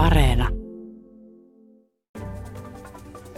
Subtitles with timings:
[0.00, 0.48] Areena.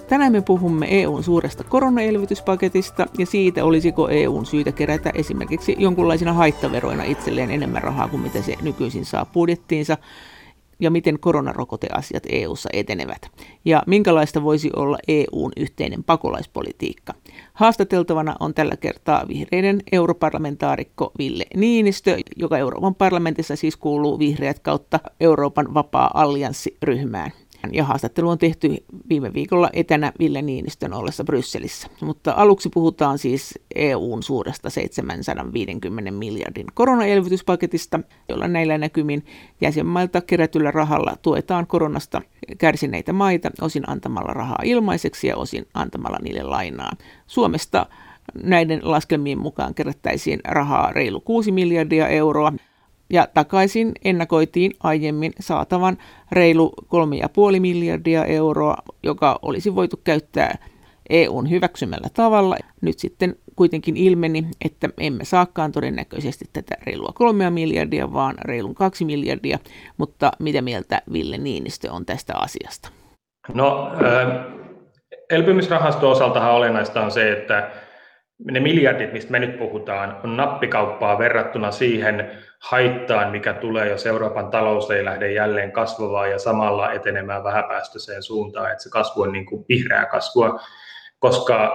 [0.09, 7.05] Tänään me puhumme EUn suuresta koronaelvytyspaketista ja siitä, olisiko EUn syytä kerätä esimerkiksi jonkunlaisina haittaveroina
[7.05, 9.99] itselleen enemmän rahaa kuin mitä se nykyisin saa budjettiinsa
[10.81, 13.31] ja miten koronarokoteasiat EU:ssa etenevät
[13.65, 17.15] ja minkälaista voisi olla EUn yhteinen pakolaispolitiikka.
[17.53, 25.01] Haastateltavana on tällä kertaa vihreiden europarlamentaarikko Ville Niinistö, joka Euroopan parlamentissa siis kuuluu vihreät kautta
[25.21, 27.33] Euroopan vapaa-allianssiryhmään
[27.73, 28.77] ja haastattelu on tehty
[29.09, 31.89] viime viikolla etänä Ville Niinistön ollessa Brysselissä.
[32.01, 39.25] Mutta aluksi puhutaan siis EUn suuresta 750 miljardin koronaelvytyspaketista, jolla näillä näkymin
[39.61, 42.23] jäsenmailta kerätyllä rahalla tuetaan koronasta
[42.59, 46.93] kärsineitä maita, osin antamalla rahaa ilmaiseksi ja osin antamalla niille lainaa.
[47.27, 47.87] Suomesta
[48.43, 52.53] näiden laskelmien mukaan kerättäisiin rahaa reilu 6 miljardia euroa
[53.13, 55.99] ja takaisin ennakoitiin aiemmin saatavan
[56.33, 56.73] reilu
[57.55, 60.59] 3,5 miljardia euroa, joka olisi voitu käyttää
[61.11, 62.57] EUn hyväksymällä tavalla.
[62.81, 69.05] Nyt sitten kuitenkin ilmeni, että emme saakaan todennäköisesti tätä reilua kolmea miljardia, vaan reilun kaksi
[69.05, 69.59] miljardia.
[69.97, 72.89] Mutta mitä mieltä Ville Niinistö on tästä asiasta?
[73.55, 73.91] No,
[75.31, 77.71] elpymisrahaston osaltahan olennaista on se, että
[78.51, 82.31] ne miljardit, mistä me nyt puhutaan, on nappikauppaa verrattuna siihen
[82.63, 88.73] haittaan, mikä tulee, jos Euroopan talous ei lähde jälleen kasvavaan ja samalla etenemään vähäpäästöiseen suuntaan,
[88.73, 90.61] että se kasvu on niin kuin vihreää kasvua,
[91.19, 91.73] koska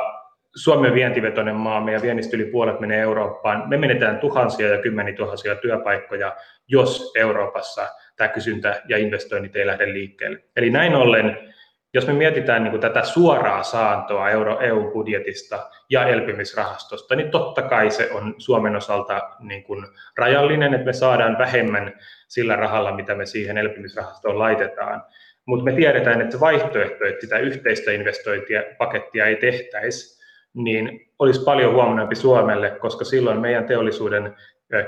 [0.55, 6.35] Suomen vientivetoinen maa, meidän viennistä yli puolet menee Eurooppaan, me menetään tuhansia ja kymmenituhansia työpaikkoja,
[6.67, 10.43] jos Euroopassa tämä kysyntä ja investoinnit ei lähde liikkeelle.
[10.55, 11.53] Eli näin ollen
[11.93, 17.91] jos me mietitään niin kuin tätä suoraa saantoa euro, EU-budjetista ja elpymisrahastosta, niin totta kai
[17.91, 19.85] se on Suomen osalta niin kuin
[20.17, 21.93] rajallinen, että me saadaan vähemmän
[22.27, 25.03] sillä rahalla, mitä me siihen elpymisrahastoon laitetaan.
[25.45, 32.15] Mutta me tiedetään, että vaihtoehto, että sitä yhteistä investointipakettia ei tehtäisi, niin olisi paljon huomanompi
[32.15, 34.36] Suomelle, koska silloin meidän teollisuuden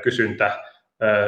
[0.02, 0.64] kysyntä,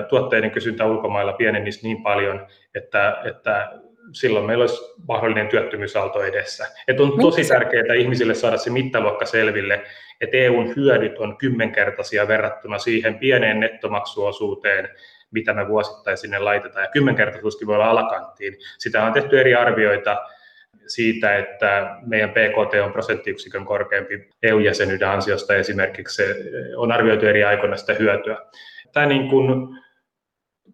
[0.10, 3.72] tuotteiden kysyntä ulkomailla pienenisi niin paljon, että, että
[4.14, 6.68] silloin meillä olisi mahdollinen työttömyysaalto edessä.
[6.88, 9.84] Et on tosi tärkeää ihmisille saada se mittaluokka selville,
[10.22, 14.90] että EUn hyödyt on kymmenkertaisia verrattuna siihen pieneen nettomaksuosuuteen,
[15.32, 16.84] mitä me vuosittain sinne laitetaan.
[16.84, 18.58] Ja kymmenkertaisuuskin voi olla alakanttiin.
[18.78, 20.18] Sitä on tehty eri arvioita
[20.88, 26.16] siitä, että meidän PKT on prosenttiyksikön korkeampi EU-jäsenyyden ansiosta esimerkiksi.
[26.16, 26.36] Se
[26.76, 28.38] on arvioitu eri aikoina sitä hyötyä.
[28.94, 29.78] Tämä niin kuin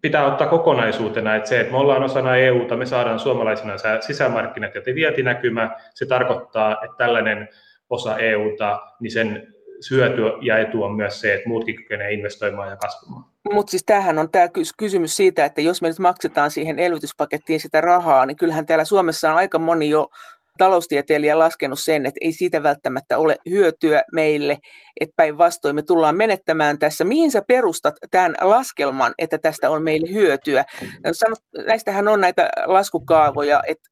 [0.00, 4.94] pitää ottaa kokonaisuutena, että se, että me ollaan osana EUta, me saadaan suomalaisina sisämarkkinat ja
[4.94, 7.48] vientinäkymä, se tarkoittaa, että tällainen
[7.90, 12.76] osa EUta, niin sen syöty ja etu on myös se, että muutkin kykenevät investoimaan ja
[12.76, 13.24] kasvamaan.
[13.52, 14.48] Mutta siis tämähän on tämä
[14.78, 19.30] kysymys siitä, että jos me nyt maksetaan siihen elvytyspakettiin sitä rahaa, niin kyllähän täällä Suomessa
[19.30, 20.08] on aika moni jo
[20.58, 24.58] taloustieteilijä laskenut sen, että ei siitä välttämättä ole hyötyä meille,
[25.00, 27.04] että päinvastoin me tullaan menettämään tässä.
[27.04, 30.64] Mihin sä perustat tämän laskelman, että tästä on meille hyötyä?
[31.12, 33.88] Sanot, näistähän on näitä laskukaavoja, että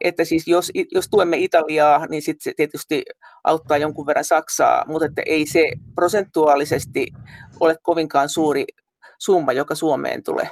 [0.00, 3.02] että siis jos, jos tuemme Italiaa, niin sitten se tietysti
[3.44, 7.06] auttaa jonkun verran Saksaa, mutta että ei se prosentuaalisesti
[7.60, 8.64] ole kovinkaan suuri
[9.18, 10.48] summa, joka Suomeen tulee.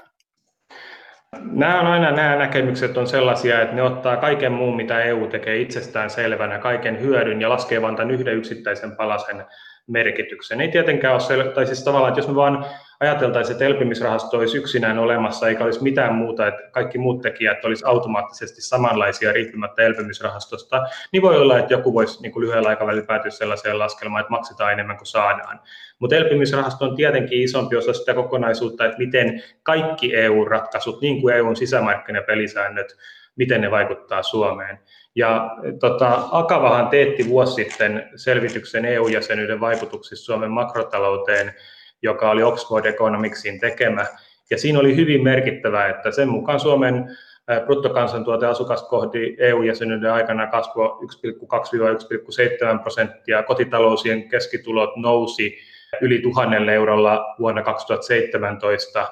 [1.53, 5.61] Nämä on aina nämä näkemykset on sellaisia, että ne ottaa kaiken muun, mitä EU tekee
[5.61, 9.45] itsestään selvänä, kaiken hyödyn ja laskee vain tämän yhden yksittäisen palasen
[9.91, 10.61] merkityksen.
[10.61, 12.67] Ei tietenkään ole sel- tai siis tavallaan, että jos me vaan
[13.01, 17.85] ajateltaisiin, että elpymisrahasto olisi yksinään olemassa eikä olisi mitään muuta, että kaikki muut tekijät olisi
[17.87, 23.31] automaattisesti samanlaisia riippumatta elpymisrahastosta, niin voi olla, että joku voisi niin kuin lyhyellä aikavälillä päätyä
[23.31, 25.61] sellaiseen laskelmaan, että maksetaan enemmän kuin saadaan.
[25.99, 31.57] Mutta elpymisrahasto on tietenkin isompi osa sitä kokonaisuutta, että miten kaikki EU-ratkaisut, niin kuin EUn
[31.57, 32.97] sisämarkkinapelisäännöt,
[33.37, 34.79] miten ne vaikuttaa Suomeen.
[35.21, 35.51] Ja
[35.81, 41.55] tota, Akavahan teetti vuosi sitten selvityksen EU-jäsenyyden vaikutuksista Suomen makrotalouteen,
[42.03, 44.07] joka oli Oxford Economicsin tekemä.
[44.51, 47.17] Ja siinä oli hyvin merkittävää, että sen mukaan Suomen
[47.65, 55.59] bruttokansantuote asukasta kohti EU-jäsenyyden aikana kasvoi 1,2-1,7 prosenttia, kotitalousien keskitulot nousi
[56.01, 59.09] yli tuhannelle eurolla vuonna 2017.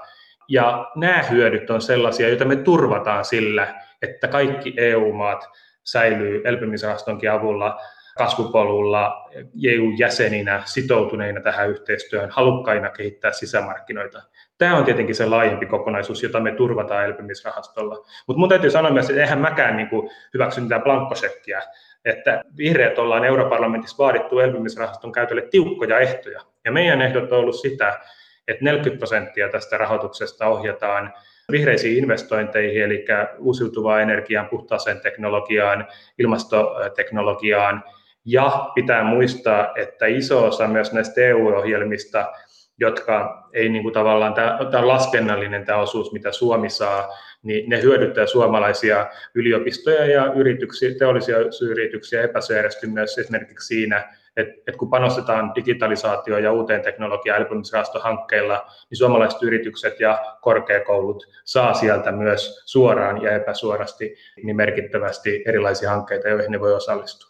[0.48, 5.48] Ja nämä hyödyt on sellaisia, joita me turvataan sillä, että kaikki EU-maat
[5.90, 7.80] säilyy elpymisrahastonkin avulla
[8.18, 9.30] kasvupolulla
[9.66, 14.22] EU-jäseninä sitoutuneina tähän yhteistyöhön, halukkaina kehittää sisämarkkinoita.
[14.58, 17.94] Tämä on tietenkin se laajempi kokonaisuus, jota me turvataan elpymisrahastolla.
[18.26, 21.62] Mutta mun täytyy sanoa myös, että eihän mäkään niin kuin hyväksy mitään blankkosekkiä,
[22.04, 26.40] että vihreät ollaan europarlamentissa vaadittu elpymisrahaston käytölle tiukkoja ehtoja.
[26.64, 28.00] Ja meidän ehdot on ollut sitä,
[28.48, 31.12] että 40 prosenttia tästä rahoituksesta ohjataan
[31.52, 33.04] vihreisiin investointeihin, eli
[33.38, 35.86] uusiutuvaan energiaan, puhtaaseen teknologiaan,
[36.18, 37.84] ilmastoteknologiaan,
[38.24, 42.32] ja pitää muistaa, että iso osa myös näistä EU-ohjelmista,
[42.80, 47.08] jotka ei niin kuin tavallaan, tämä on laskennallinen tämä osuus, mitä Suomi saa,
[47.42, 51.36] niin ne hyödyttää suomalaisia yliopistoja ja yrityksiä, teollisia
[51.70, 58.98] yrityksiä epäsuorasti myös esimerkiksi siinä, että, että kun panostetaan digitalisaatioon ja uuteen teknologiaan elpymisrahastohankkeilla, niin
[58.98, 66.52] suomalaiset yritykset ja korkeakoulut saa sieltä myös suoraan ja epäsuorasti niin merkittävästi erilaisia hankkeita, joihin
[66.52, 67.28] ne voi osallistua.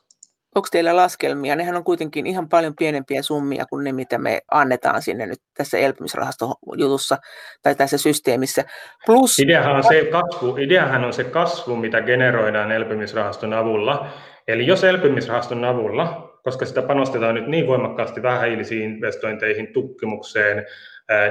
[0.55, 1.57] Onko teillä laskelmia?
[1.57, 5.79] Nehän on kuitenkin ihan paljon pienempiä summia kuin ne, mitä me annetaan sinne nyt tässä
[5.79, 7.19] elpymisrahastojutussa
[7.63, 8.65] tai tässä systeemissä.
[9.07, 9.39] Plus...
[9.39, 14.07] Ideahan, on se kasvu, ideahan on se kasvu, mitä generoidaan elpymisrahaston avulla.
[14.49, 20.67] Eli jos elpymisrahaston avulla, koska sitä panostetaan nyt niin voimakkaasti vähähiilisiin investointeihin, tutkimukseen,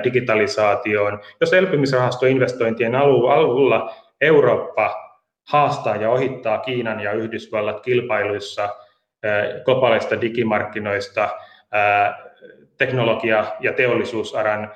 [0.03, 4.95] digitalisaatioon, jos elpymisrahastoinvestointien avulla Eurooppa
[5.51, 8.69] haastaa ja ohittaa Kiinan ja Yhdysvallat kilpailuissa–
[9.65, 11.29] globaaleista digimarkkinoista,
[12.77, 14.71] teknologia- ja teollisuusaran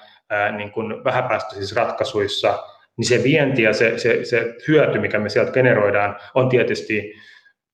[0.58, 2.64] niin kuin vähäpäästöisissä ratkaisuissa,
[2.98, 7.14] niin se vienti ja se, se, se hyöty, mikä me sieltä generoidaan, on tietysti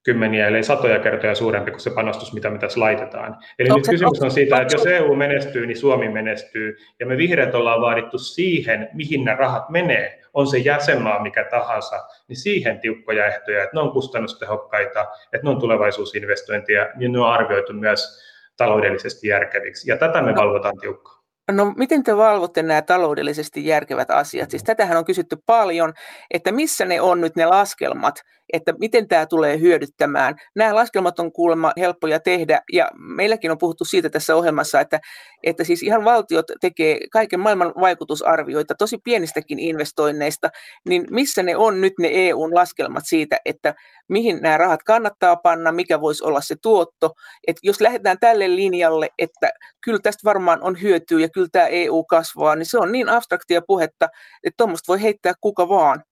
[0.08, 3.38] kymmeniä, ellei satoja kertoja suurempi kuin se panostus, mitä me tässä laitetaan.
[3.60, 7.18] Eli onko nyt kysymys on siitä, että jos EU menestyy, niin Suomi menestyy, ja me
[7.18, 12.80] vihreät ollaan vaadittu siihen, mihin nämä rahat menee, on se jäsenmaa mikä tahansa, niin siihen
[12.80, 15.02] tiukkoja ehtoja, että ne on kustannustehokkaita,
[15.34, 18.22] että ne on tulevaisuusinvestointia, niin ne on arvioitu myös
[18.58, 19.92] taloudellisesti järkeviksi.
[19.92, 20.42] Ja tätä me no.
[20.42, 21.18] valvotaan tiukkaan.
[21.52, 24.52] No miten te valvotte nämä taloudellisesti järkevät asiat?
[24.52, 25.94] Siis tätähän on kysytty paljon,
[26.32, 28.16] että missä ne on nyt ne laskelmat,
[28.54, 30.36] että miten tämä tulee hyödyttämään.
[30.56, 35.00] Nämä laskelmat on kuulemma helppoja tehdä ja meilläkin on puhuttu siitä tässä ohjelmassa, että,
[35.44, 40.50] että siis ihan valtiot tekee kaiken maailman vaikutusarvioita tosi pienistäkin investoinneista,
[40.90, 43.74] niin missä ne on nyt ne EUn laskelmat siitä, että
[44.10, 47.12] mihin nämä rahat kannattaa panna, mikä voisi olla se tuotto.
[47.48, 49.50] Että jos lähdetään tälle linjalle, että
[49.84, 53.62] kyllä tästä varmaan on hyötyä ja kyllä tämä EU kasvaa, niin se on niin abstraktia
[53.68, 54.10] puhetta,
[54.44, 56.04] että tuommoista voi heittää kuka vaan.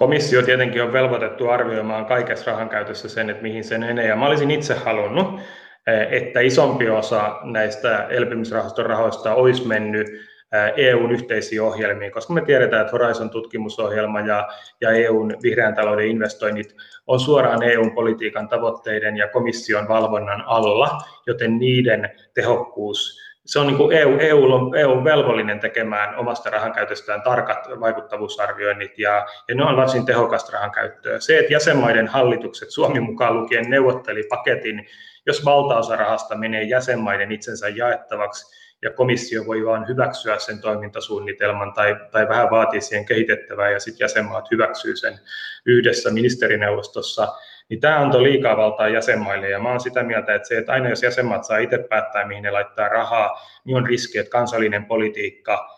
[0.00, 4.06] Komissio tietenkin on velvoitettu arvioimaan kaikessa rahan käytössä sen, että mihin se menee.
[4.06, 5.40] Ja mä olisin itse halunnut,
[5.86, 12.40] eh, että isompi osa näistä elpymisrahaston rahoista olisi mennyt eh, EUn yhteisiin ohjelmiin, koska me
[12.40, 14.48] tiedetään, että Horizon tutkimusohjelma ja,
[14.80, 16.76] ja EUn vihreän talouden investoinnit
[17.06, 23.76] on suoraan EUn politiikan tavoitteiden ja komission valvonnan alla, joten niiden tehokkuus se on niin
[23.76, 29.64] kuin EU, EU, on, EU on velvollinen tekemään omasta rahankäytöstään tarkat vaikuttavuusarvioinnit ja, ja ne
[29.64, 31.20] on varsin tehokasta rahankäyttöä.
[31.20, 34.86] Se, että jäsenmaiden hallitukset, Suomi mukaan lukien, neuvotteli paketin,
[35.26, 41.96] jos valtaosa rahasta menee jäsenmaiden itsensä jaettavaksi, ja komissio voi vain hyväksyä sen toimintasuunnitelman tai,
[42.10, 45.18] tai vähän vaatii siihen kehitettävää ja sitten jäsenmaat hyväksyy sen
[45.66, 47.28] yhdessä ministerineuvostossa,
[47.70, 50.88] niin tämä antoi liikaa valtaa jäsenmaille, ja mä olen sitä mieltä, että se, että aina
[50.88, 55.68] jos jäsenmaat saa itse päättää, mihin ne laittaa rahaa, niin on riski, että kansallinen politiikka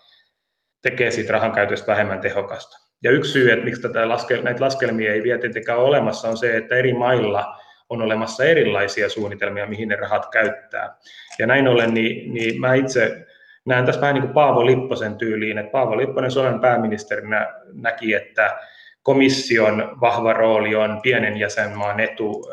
[0.83, 2.79] tekee siitä rahan käytöstä vähemmän tehokasta.
[3.03, 6.37] Ja yksi syy, että miksi tätä laske, näitä laskelmia ei vielä tietenkään ole olemassa, on
[6.37, 7.56] se, että eri mailla
[7.89, 10.97] on olemassa erilaisia suunnitelmia, mihin ne rahat käyttää.
[11.38, 13.27] Ja näin ollen, niin, niin mä itse
[13.65, 18.59] näen tässä vähän niin kuin Paavo Lipposen tyyliin, että Paavo Lipponen Suomen pääministerinä näki, että
[19.02, 22.49] komission vahva rooli on pienen jäsenmaan etu,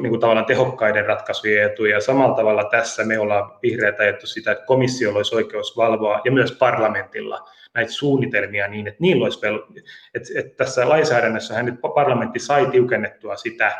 [0.00, 1.84] niin kuin tavallaan tehokkaiden ratkaisujen etu.
[1.84, 6.32] Ja samalla tavalla tässä me ollaan vihreät ajettu sitä, että komissiolla olisi oikeus valvoa ja
[6.32, 9.82] myös parlamentilla näitä suunnitelmia niin, että niillä olisi vel-
[10.14, 13.72] että, että tässä lainsäädännössä nyt parlamentti sai tiukennettua sitä,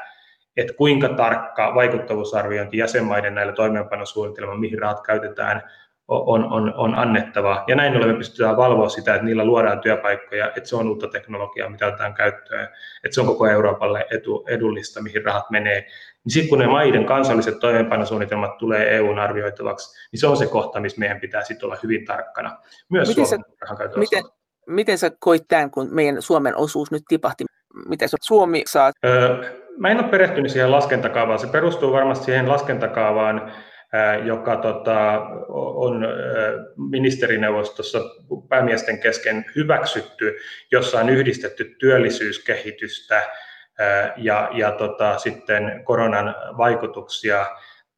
[0.56, 5.62] että kuinka tarkka vaikuttavuusarviointi jäsenmaiden näillä toimeenpanosuunnitelmilla, mihin rahat käytetään,
[6.08, 7.64] on, on, on annettava.
[7.66, 11.08] Ja näin ollen me pystytään valvoa sitä, että niillä luodaan työpaikkoja, että se on uutta
[11.08, 12.68] teknologiaa, mitä otetaan käyttöön,
[13.04, 15.80] että se on koko Euroopalle etu, edullista, mihin rahat menee.
[15.80, 20.80] Niin sitten kun ne maiden kansalliset toimeenpanosuunnitelmat tulee EUn arvioitavaksi, niin se on se kohta,
[20.80, 22.58] missä meidän pitää sitten olla hyvin tarkkana.
[22.90, 24.24] Myös miten Suomen sä, miten,
[24.66, 27.44] miten sä koit tämän, kun meidän Suomen osuus nyt tipahti?
[27.88, 28.92] Miten Suomi saa?
[29.04, 31.38] Öö, mä en ole perehtynyt siihen laskentakaavaan.
[31.38, 33.52] Se perustuu varmasti siihen laskentakaavaan,
[34.24, 36.06] joka tota, on
[36.76, 37.98] ministerineuvostossa
[38.48, 40.36] päämiesten kesken hyväksytty,
[40.72, 43.22] jossa on yhdistetty työllisyyskehitystä
[44.16, 47.46] ja, ja tota, sitten koronan vaikutuksia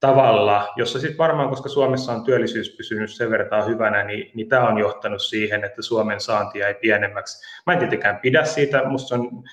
[0.01, 4.69] tavalla, jossa sitten varmaan, koska Suomessa on työllisyys pysynyt sen verran hyvänä, niin, niin tämä
[4.69, 7.47] on johtanut siihen, että Suomen saantia ei pienemmäksi.
[7.67, 9.45] Mä en tietenkään pidä siitä, musta on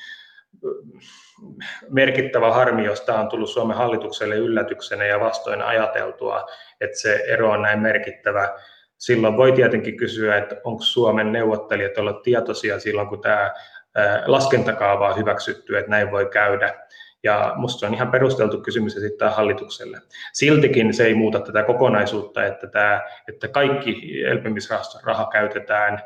[1.89, 6.45] merkittävä harmi, josta on tullut Suomen hallitukselle yllätyksenä ja vastoin ajateltua,
[6.81, 8.49] että se ero on näin merkittävä.
[8.97, 13.53] silloin voi tietenkin kysyä, että onko Suomen neuvottelijat olla tietoisia silloin, kun tämä
[14.25, 16.73] laskentakaava on hyväksytty, että näin voi käydä.
[17.23, 19.97] Ja minusta se on ihan perusteltu kysymys esittää hallitukselle.
[20.33, 26.03] Siltikin se ei muuta tätä kokonaisuutta, että, tämä, että kaikki elpymisrahaston raha käytetään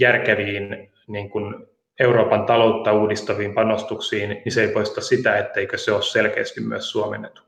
[0.00, 1.66] järkeviin niin kuin
[2.00, 7.24] Euroopan taloutta uudistaviin panostuksiin, niin se ei poista sitä, etteikö se ole selkeästi myös Suomen
[7.24, 7.42] etu.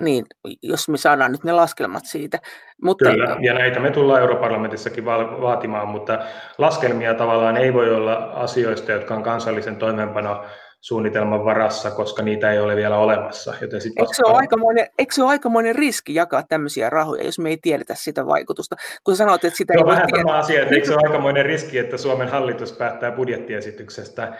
[0.00, 0.26] Niin,
[0.62, 2.38] jos me saadaan nyt ne laskelmat siitä.
[2.82, 3.10] Mutta...
[3.10, 6.18] Kyllä, ja näitä me tullaan europarlamentissakin vaatimaan, mutta
[6.58, 10.44] laskelmia tavallaan ei voi olla asioista, jotka on kansallisen toimeenpano
[10.80, 13.54] suunnitelman varassa, koska niitä ei ole vielä olemassa.
[13.60, 17.38] Joten sit eikö, se ole aikamoinen, eikö se ole aikamoinen riski jakaa tämmöisiä rahoja, jos
[17.38, 18.76] me ei tiedetä sitä vaikutusta?
[19.04, 21.46] Kun sanoit, että sitä Joo, ei vähän voi sama asia, että eikö se ole aikamoinen
[21.46, 24.32] riski, että Suomen hallitus päättää budjettiesityksestä.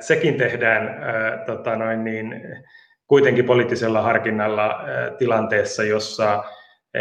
[0.00, 1.02] Sekin tehdään
[1.46, 2.42] tota noin niin,
[3.06, 4.80] kuitenkin poliittisella harkinnalla
[5.18, 6.44] tilanteessa, jossa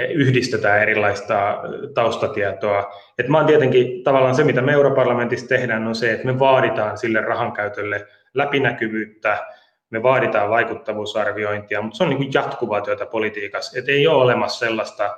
[0.09, 1.57] yhdistetään erilaista
[1.93, 2.93] taustatietoa.
[3.17, 6.97] Et mä oon tietenkin tavallaan se, mitä me europarlamentissa tehdään, on se, että me vaaditaan
[6.97, 9.45] sille rahankäytölle läpinäkyvyyttä,
[9.89, 13.79] me vaaditaan vaikuttavuusarviointia, mutta se on niin kuin jatkuvaa työtä politiikassa.
[13.79, 15.17] Et ei ole olemassa sellaista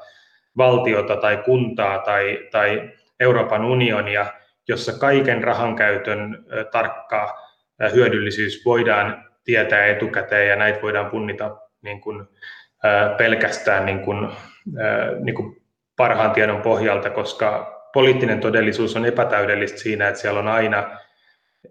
[0.57, 4.25] valtiota tai kuntaa tai, tai Euroopan unionia,
[4.67, 7.39] jossa kaiken rahankäytön tarkka
[7.93, 12.27] hyödyllisyys voidaan tietää etukäteen ja näitä voidaan punnita niin kuin,
[13.17, 14.27] pelkästään niin kuin,
[15.19, 15.61] niin kuin
[15.95, 20.97] parhaan tiedon pohjalta, koska poliittinen todellisuus on epätäydellistä siinä, että siellä on aina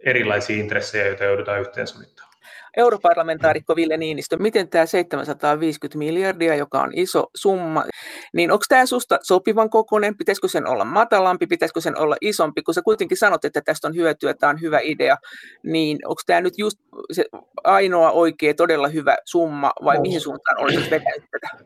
[0.04, 2.28] erilaisia intressejä, joita joudutaan yhteensovittamaan.
[2.76, 7.84] Europarlamentaarikko Ville Niinistö, miten tämä 750 miljardia, joka on iso summa,
[8.32, 12.74] niin onko tämä susta sopivan kokoinen, pitäisikö sen olla matalampi, pitäisikö sen olla isompi, kun
[12.74, 15.16] sä kuitenkin sanot, että tästä on hyötyä, tämä on hyvä idea,
[15.62, 16.78] niin onko tämä nyt just
[17.12, 17.24] se
[17.64, 20.02] ainoa oikea, todella hyvä summa, vai no.
[20.02, 21.64] mihin suuntaan olisi vetänyt tätä?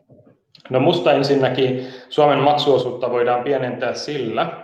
[0.69, 4.63] No musta ensinnäkin Suomen maksuosuutta voidaan pienentää sillä,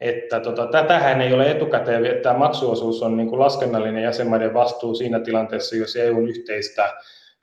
[0.00, 4.94] että tota, tätähän ei ole etukäteen, että tämä maksuosuus on niin kuin laskennallinen jäsenmaiden vastuu
[4.94, 6.94] siinä tilanteessa, jos EUn yhteistä,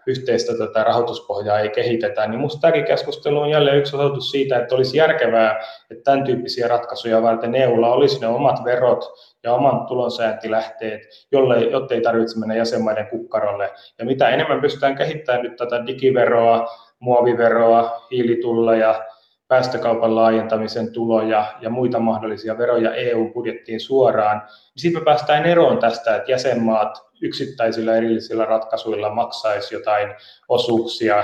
[0.07, 4.75] yhteistä tätä rahoituspohjaa ei kehitetä, niin minusta tämäkin keskustelu on jälleen yksi osoitus siitä, että
[4.75, 5.59] olisi järkevää,
[5.91, 9.05] että tämän tyyppisiä ratkaisuja varten EUlla olisi ne omat verot
[9.43, 13.71] ja oman tulonsääntilähteet, jolle, jotta ei tarvitse mennä jäsenmaiden kukkarolle.
[13.99, 16.67] Ja mitä enemmän pystytään kehittämään nyt tätä digiveroa,
[16.99, 19.03] muoviveroa, hiilitulleja,
[19.47, 26.15] päästökaupan laajentamisen tuloja ja muita mahdollisia veroja EU-budjettiin suoraan, niin sitten me päästään eroon tästä,
[26.15, 30.15] että jäsenmaat yksittäisillä erillisillä ratkaisuilla maksaisi jotain
[30.49, 31.23] osuuksia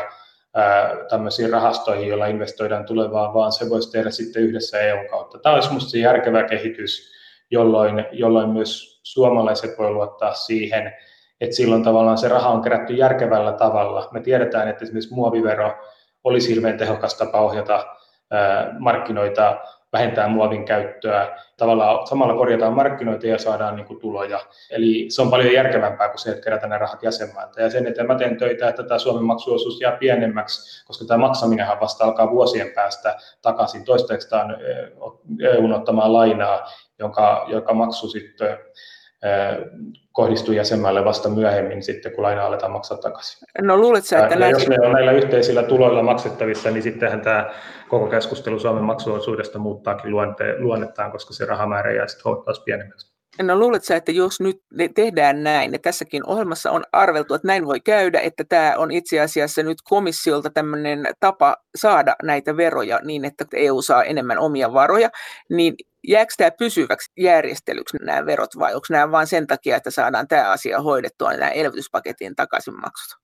[1.10, 5.40] tämmöisiin rahastoihin, joilla investoidaan tulevaan, vaan se voisi tehdä sitten yhdessä EUn kautta.
[5.40, 7.12] Tämä olisi minusta järkevä kehitys,
[7.51, 10.94] jolloin, jolloin myös suomalaiset voi luottaa siihen,
[11.42, 14.10] että silloin tavallaan se raha on kerätty järkevällä tavalla.
[14.12, 15.74] Me tiedetään, että esimerkiksi muovivero
[16.24, 17.86] olisi hirveän tehokas tapa ohjata
[18.79, 19.57] markkinoita,
[19.93, 24.39] vähentää muovin käyttöä, tavallaan samalla korjataan markkinoita ja saadaan niin kuin tuloja.
[24.69, 27.61] Eli se on paljon järkevämpää kuin se, että kerätään ne rahat jäsenmailta.
[27.61, 31.79] Ja sen eteen mä teen töitä, että tämä Suomen maksuosuus jää pienemmäksi, koska tämä maksaminenhan
[31.79, 33.85] vasta alkaa vuosien päästä takaisin.
[33.85, 34.57] Toistaiseksi tämä on
[35.41, 38.57] EUn ottamaa lainaa, jonka, joka maksu sitten
[40.12, 43.48] kohdistuu jäsenmaalle vasta myöhemmin sitten, kun laina aletaan maksaa takaisin.
[43.62, 44.36] No luulet sä, että...
[44.36, 47.50] Ja jos ne on näillä yhteisillä tuloilla maksettavissa, niin sittenhän tämä
[47.90, 50.12] koko keskustelu Suomen maksuosuudesta muuttaakin
[50.58, 53.12] luonnettaan, koska se rahamäärä jää sitten huomattavasti pienemmäksi.
[53.42, 54.62] No luulet sä, että jos nyt
[54.96, 59.20] tehdään näin, ja tässäkin ohjelmassa on arveltu, että näin voi käydä, että tämä on itse
[59.20, 65.10] asiassa nyt komissiolta tämmöinen tapa saada näitä veroja niin, että EU saa enemmän omia varoja,
[65.50, 65.75] niin
[66.08, 70.51] jääkö tämä pysyväksi järjestelyksi nämä verot vai onko nämä vain sen takia, että saadaan tämä
[70.51, 73.22] asia hoidettua, nämä elvytyspaketin takaisinmaksut?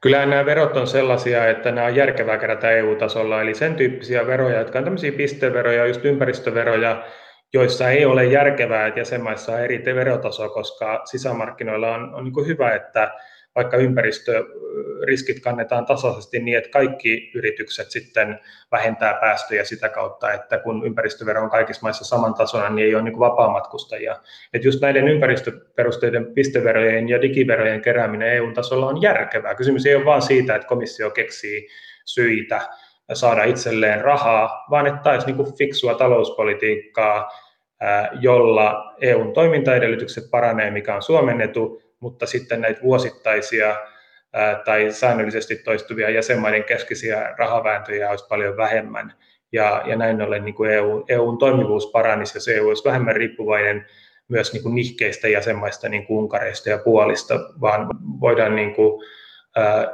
[0.00, 4.58] Kyllä nämä verot on sellaisia, että nämä on järkevää kerätä EU-tasolla, eli sen tyyppisiä veroja,
[4.58, 7.04] jotka on tämmöisiä pisteveroja, just ympäristöveroja,
[7.52, 12.74] joissa ei ole järkevää, että jäsenmaissa on eri verotaso, koska sisämarkkinoilla on, on niin hyvä,
[12.74, 13.10] että
[13.54, 18.40] vaikka ympäristöriskit kannetaan tasaisesti niin, että kaikki yritykset sitten
[18.72, 23.02] vähentää päästöjä sitä kautta, että kun ympäristövero on kaikissa maissa saman tasolla, niin ei ole
[23.02, 24.16] niin vapaamatkustajia.
[24.54, 29.54] Että just näiden ympäristöperusteiden pisteverojen ja digiverojen kerääminen EU-tasolla on järkevää.
[29.54, 31.68] Kysymys ei ole vain siitä, että komissio keksii
[32.04, 32.60] syitä
[33.12, 37.30] saada itselleen rahaa, vaan että olisi niin fiksua talouspolitiikkaa,
[38.20, 43.76] jolla EUn toimintaedellytykset paranee, mikä on Suomen etu, mutta sitten näitä vuosittaisia
[44.64, 49.12] tai säännöllisesti toistuvia jäsenmaiden keskisiä rahavääntöjä olisi paljon vähemmän.
[49.52, 53.16] Ja, ja näin ollen niin kuin EU, EUn toimivuus paranisi ja se EU olisi vähemmän
[53.16, 53.86] riippuvainen
[54.28, 57.86] myös niin kuin nihkeistä jäsenmaista, niin kuin Unkareista ja Puolista, vaan
[58.20, 59.02] voidaan niin kuin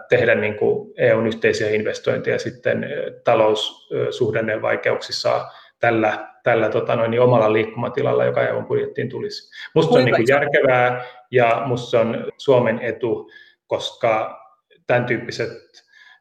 [0.08, 2.86] tehdä niin kuin EUn yhteisiä investointeja sitten
[3.24, 5.46] taloussuhdanneen vaikeuksissa
[5.86, 9.50] tällä, tällä tota noin, niin omalla liikkumatilalla, joka EUn budjettiin tulisi.
[9.74, 13.30] Minusta se on niin kuin järkevää ja minusta se on Suomen etu,
[13.66, 14.40] koska
[14.86, 15.52] tämän tyyppiset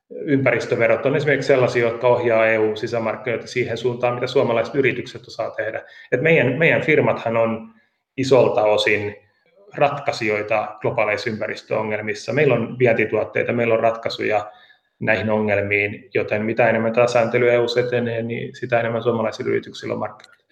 [0.09, 5.81] ympäristöverot on esimerkiksi sellaisia, jotka ohjaa EU-sisämarkkinoita siihen suuntaan, mitä suomalaiset yritykset osaa tehdä.
[6.11, 7.73] Et meidän, meidän firmathan on
[8.17, 9.15] isolta osin
[9.77, 12.33] ratkaisijoita globaaleissa ympäristöongelmissa.
[12.33, 14.51] Meillä on vientituotteita, meillä on ratkaisuja
[14.99, 19.99] näihin ongelmiin, joten mitä enemmän tämä sääntely EU etenee, niin sitä enemmän suomalaisilla yrityksillä on
[19.99, 20.45] markkinoita.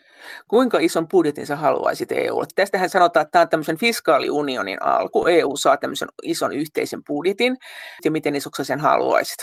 [0.48, 2.46] Kuinka ison budjetin sä haluaisit EUlle?
[2.56, 5.28] Tästähän sanotaan, että tämä on tämmöisen fiskaaliunionin alku.
[5.28, 7.58] EU saa tämmöisen ison yhteisen budjetin,
[8.06, 9.38] ja miten isoksi sen haluaisit?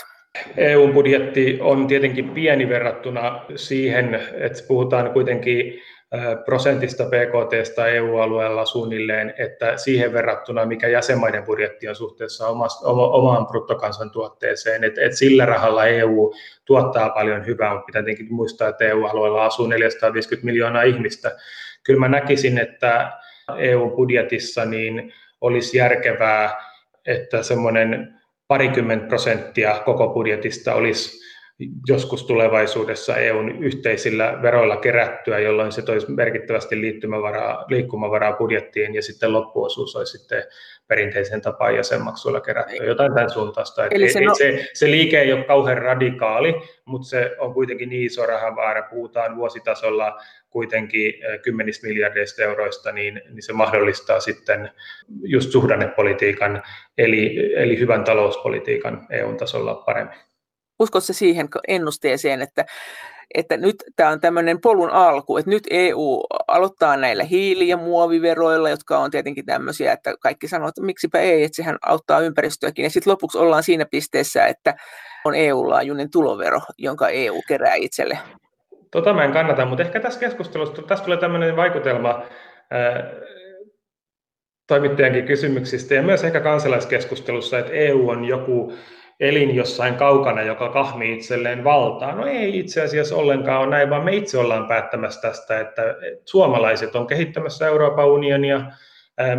[0.57, 5.81] EU-budjetti on tietenkin pieni verrattuna siihen, että puhutaan kuitenkin
[6.45, 12.47] prosentista BKT EU-alueella suunnilleen, että siihen verrattuna, mikä jäsenmaiden budjetti on suhteessa
[12.87, 16.33] omaan bruttokansantuotteeseen, että, että sillä rahalla EU
[16.65, 21.31] tuottaa paljon hyvää, mutta pitää tietenkin muistaa, että EU-alueella asuu 450 miljoonaa ihmistä.
[21.83, 23.11] Kyllä mä näkisin, että
[23.57, 26.55] EU-budjetissa niin olisi järkevää,
[27.05, 31.21] että semmoinen parikymmentä prosenttia koko budjetista olisi
[31.87, 39.33] joskus tulevaisuudessa EUn yhteisillä veroilla kerättyä, jolloin se toisi merkittävästi liittymävaraa, liikkumavaraa budjettiin ja sitten
[39.33, 40.43] loppuosuus olisi sitten
[40.87, 43.85] perinteisen tapaan jäsenmaksuilla kerättyä, jotain tämän suuntaista.
[43.85, 44.35] Eli se, no...
[44.35, 49.35] se, se liike ei ole kauhean radikaali, mutta se on kuitenkin niin iso rahamäärä, puhutaan
[49.35, 50.17] vuositasolla
[50.49, 54.71] kuitenkin eh, kymmenistä miljardeista euroista, niin, niin se mahdollistaa sitten
[55.23, 56.63] just suhdannepolitiikan,
[56.97, 60.30] eli, eli hyvän talouspolitiikan EU-tasolla paremmin.
[60.81, 62.65] Uskotko siihen ennusteeseen, että,
[63.33, 68.69] että nyt tämä on tämmöinen polun alku, että nyt EU aloittaa näillä hiili- ja muoviveroilla,
[68.69, 72.83] jotka on tietenkin tämmöisiä, että kaikki sanoo, että miksipä ei, että sehän auttaa ympäristöäkin.
[72.83, 74.75] Ja sitten lopuksi ollaan siinä pisteessä, että
[75.25, 78.17] on EU-laajuinen tulovero, jonka EU kerää itselle.
[78.91, 82.23] Tota mä en kannata, mutta ehkä tässä keskustelussa, tässä tulee tämmöinen vaikutelma,
[84.67, 88.73] toimittajankin kysymyksistä ja myös ehkä kansalaiskeskustelussa, että EU on joku
[89.21, 92.15] elin jossain kaukana, joka kahmii itselleen valtaa.
[92.15, 95.81] No ei itse asiassa ollenkaan ole näin, vaan me itse ollaan päättämässä tästä, että
[96.25, 98.61] suomalaiset on kehittämässä Euroopan unionia,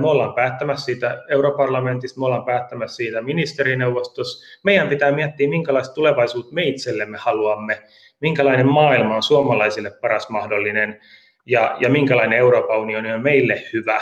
[0.00, 4.58] me ollaan päättämässä siitä europarlamentista, me ollaan päättämässä siitä ministerineuvostossa.
[4.64, 7.82] Meidän pitää miettiä, minkälaista tulevaisuutta me itsellemme haluamme,
[8.20, 11.00] minkälainen maailma on suomalaisille paras mahdollinen
[11.46, 14.00] ja, ja minkälainen Euroopan unioni on meille hyvä.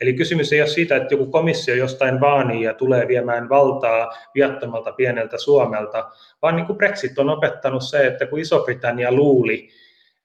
[0.00, 4.92] Eli kysymys ei ole siitä, että joku komissio jostain vaanii ja tulee viemään valtaa viattomalta
[4.92, 6.10] pieneltä Suomelta,
[6.42, 9.68] vaan niin kuin Brexit on opettanut se, että kun Iso-Britannia luuli,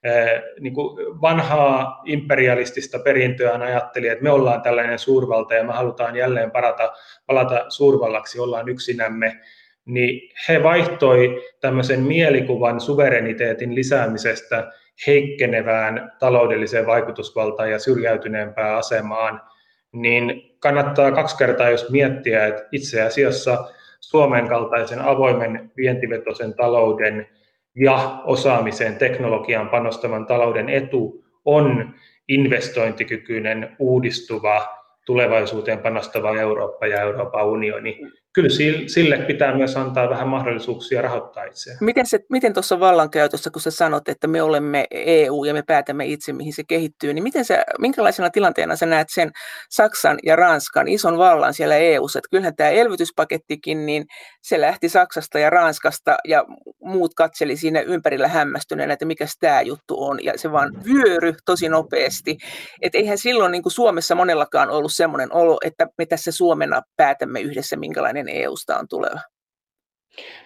[0.03, 6.15] eh, niin kuin vanhaa imperialistista perintöään ajatteli, että me ollaan tällainen suurvalta ja me halutaan
[6.15, 6.93] jälleen parata,
[7.25, 9.39] palata suurvallaksi, ollaan yksinämme,
[9.85, 14.71] niin he vaihtoi tämmöisen mielikuvan suvereniteetin lisäämisestä
[15.07, 19.41] heikkenevään taloudelliseen vaikutusvaltaan ja syrjäytyneempään asemaan–
[19.95, 23.67] niin kannattaa kaksi kertaa jos miettiä, että itse asiassa
[23.99, 27.27] Suomen kaltaisen avoimen vientivetoisen talouden
[27.75, 31.93] ja osaamiseen teknologian panostavan talouden etu on
[32.27, 34.65] investointikykyinen, uudistuva,
[35.05, 37.99] tulevaisuuteen panostava Eurooppa ja Euroopan unioni,
[38.35, 38.49] kyllä
[38.87, 41.77] sille pitää myös antaa vähän mahdollisuuksia rahoittaa itseään.
[41.81, 46.05] Miten, se, miten tuossa vallankäytössä, kun sä sanot, että me olemme EU ja me päätämme
[46.05, 49.31] itse, mihin se kehittyy, niin miten sä, minkälaisena tilanteena sä näet sen
[49.69, 52.19] Saksan ja Ranskan ison vallan siellä EUssa?
[52.19, 54.05] Että kyllähän tämä elvytyspakettikin, niin
[54.41, 56.45] se lähti Saksasta ja Ranskasta ja
[56.83, 61.69] muut katseli siinä ympärillä hämmästyneenä, että mikä tämä juttu on, ja se vaan vyöry tosi
[61.69, 62.37] nopeasti.
[62.81, 67.41] Että eihän silloin niin kuin Suomessa monellakaan ollut semmoinen olo, että me tässä Suomena päätämme
[67.41, 69.19] yhdessä, minkälainen EUsta on tuleva.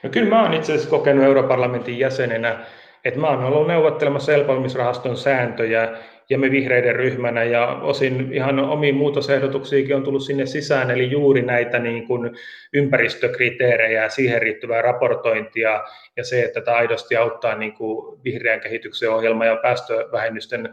[0.03, 2.65] No kyllä mä oon itse asiassa kokenut europarlamentin jäsenenä,
[3.05, 5.97] että mä oon ollut neuvottelemassa elpymisrahaston sääntöjä
[6.29, 11.41] ja me vihreiden ryhmänä ja osin ihan omiin muutosehdotuksiinkin on tullut sinne sisään, eli juuri
[11.41, 12.31] näitä niin kuin
[12.73, 15.83] ympäristökriteerejä siihen riittyvää raportointia
[16.17, 20.69] ja se, että tämä aidosti auttaa niin kuin vihreän kehityksen ohjelma ja päästövähennysten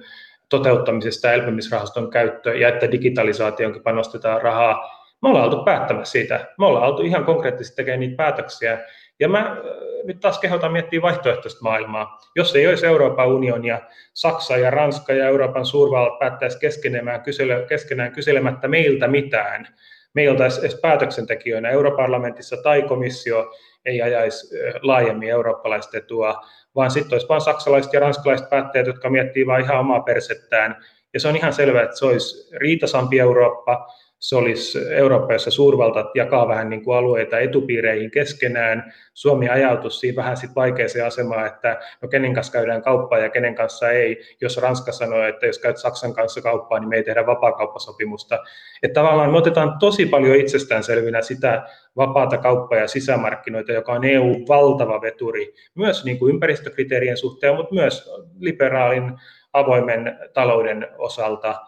[0.49, 4.95] toteuttamisesta elpymisrahaston käyttö ja että digitalisaationkin panostetaan rahaa.
[5.22, 6.46] Me ollaan oltu päättämässä siitä.
[6.59, 8.79] Me ollaan oltu ihan konkreettisesti tekemään niitä päätöksiä.
[9.20, 9.57] Ja mä
[10.05, 12.18] nyt taas kehotan miettiä vaihtoehtoista maailmaa.
[12.37, 13.81] Jos ei olisi Euroopan unionia,
[14.14, 19.68] Saksa ja Ranska ja Euroopan suurvallat päättäisi keskenään, kysele, keskenään kyselemättä meiltä mitään,
[20.16, 23.52] me ei oltaisi edes päätöksentekijöinä Europarlamentissa tai komissio
[23.87, 26.42] ei ajaisi laajemmin eurooppalaista etua,
[26.74, 30.76] vaan sitten olisi vain saksalaiset ja ranskalaiset päättäjät, jotka miettii vain ihan omaa persettään.
[31.14, 33.87] Ja se on ihan selvää, että se olisi riitasampi Eurooppa,
[34.18, 38.92] se olisi Eurooppa, jossa suurvaltat jakaa vähän niin kuin alueita etupiireihin keskenään.
[39.14, 43.55] Suomi ajautui siinä vähän sit vaikeaseen asemaan, että no kenen kanssa käydään kauppaa ja kenen
[43.55, 44.20] kanssa ei.
[44.40, 48.38] Jos Ranska sanoo, että jos käyt Saksan kanssa kauppaa, niin me ei tehdä vapaakauppasopimusta.
[48.83, 55.00] Että tavallaan me otetaan tosi paljon itsestäänselvinä sitä vapaata kauppaa ja sisämarkkinoita, joka on EU-valtava
[55.00, 59.12] veturi, myös niin kuin ympäristökriteerien suhteen, mutta myös liberaalin
[59.52, 61.55] avoimen talouden osalta–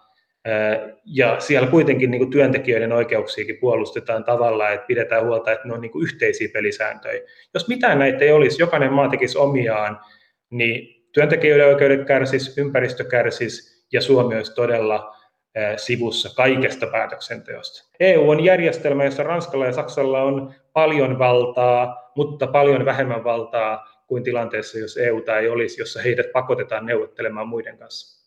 [1.05, 5.81] ja siellä kuitenkin niin kuin työntekijöiden oikeuksiakin puolustetaan tavalla, että pidetään huolta, että ne on
[5.81, 7.21] niin kuin yhteisiä pelisääntöjä.
[7.55, 10.01] Jos mitään näitä ei olisi, jokainen maa tekisi omiaan,
[10.51, 15.17] niin työntekijöiden oikeudet kärsisi, ympäristö kärsisi ja Suomi olisi todella
[15.77, 17.91] sivussa kaikesta päätöksenteosta.
[18.01, 24.23] EU on järjestelmä, jossa Ranskalla ja Saksalla on paljon valtaa, mutta paljon vähemmän valtaa kuin
[24.25, 28.18] tilanteessa, jos EU ei olisi, jossa heidät pakotetaan neuvottelemaan muiden kanssa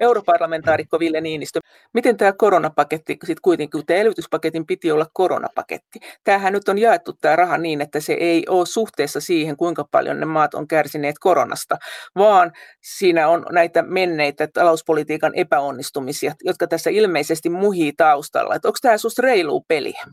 [0.00, 1.60] europarlamentaarikko Ville Niinistö,
[1.92, 7.12] miten tämä koronapaketti, sitten kuitenkin kun tämä elvytyspaketin piti olla koronapaketti, tämähän nyt on jaettu
[7.12, 11.16] tämä raha niin, että se ei ole suhteessa siihen, kuinka paljon ne maat on kärsineet
[11.20, 11.76] koronasta,
[12.16, 18.54] vaan siinä on näitä menneitä talouspolitiikan epäonnistumisia, jotka tässä ilmeisesti muhii taustalla.
[18.54, 20.04] Että onko tämä sinusta reilu peliä?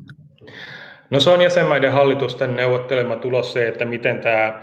[1.09, 4.61] No se on jäsenmaiden hallitusten neuvottelema tulos se, että miten tämä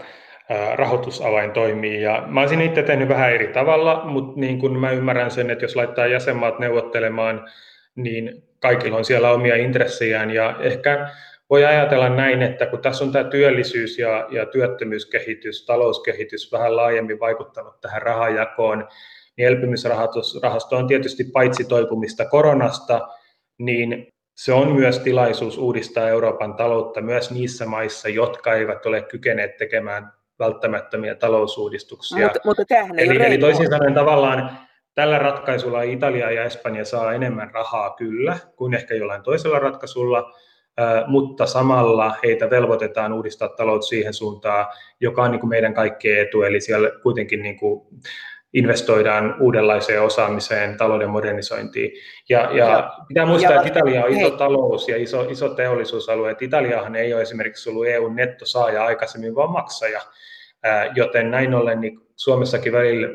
[0.75, 2.01] rahoitusavain toimii.
[2.01, 5.65] Ja mä olisin itse tehnyt vähän eri tavalla, mutta niin kun mä ymmärrän sen, että
[5.65, 7.49] jos laittaa jäsenmaat neuvottelemaan,
[7.95, 10.31] niin kaikilla on siellä omia intressejään.
[10.31, 11.09] Ja ehkä
[11.49, 17.19] voi ajatella näin, että kun tässä on tämä työllisyys ja, ja työttömyyskehitys, talouskehitys vähän laajemmin
[17.19, 18.87] vaikuttanut tähän rahajakoon,
[19.37, 23.07] niin elpymisrahasto on tietysti paitsi toipumista koronasta,
[23.57, 29.57] niin se on myös tilaisuus uudistaa Euroopan taloutta myös niissä maissa, jotka eivät ole kykeneet
[29.57, 32.25] tekemään välttämättömiä talousuudistuksia.
[32.25, 34.57] Mutta, mutta tämähän ei eli, eli toisin sanoen tavallaan
[34.95, 40.33] tällä ratkaisulla Italia ja Espanja saa enemmän rahaa kyllä kuin ehkä jollain toisella ratkaisulla,
[41.07, 44.65] mutta samalla heitä velvoitetaan uudistaa talous siihen suuntaan,
[44.99, 47.87] joka on niin kuin meidän kaikkien etu, eli siellä kuitenkin niin kuin
[48.53, 51.91] investoidaan uudenlaiseen osaamiseen, talouden modernisointiin.
[52.29, 54.37] Ja, ja, ja pitää muistaa, ja, että Italia on iso hei.
[54.37, 56.31] talous ja iso, iso teollisuusalue.
[56.31, 60.01] Että Italiahan ei ole esimerkiksi ollut EUn nettosaaja aikaisemmin, vaan maksaja.
[60.95, 63.07] Joten näin ollen niin Suomessakin välillä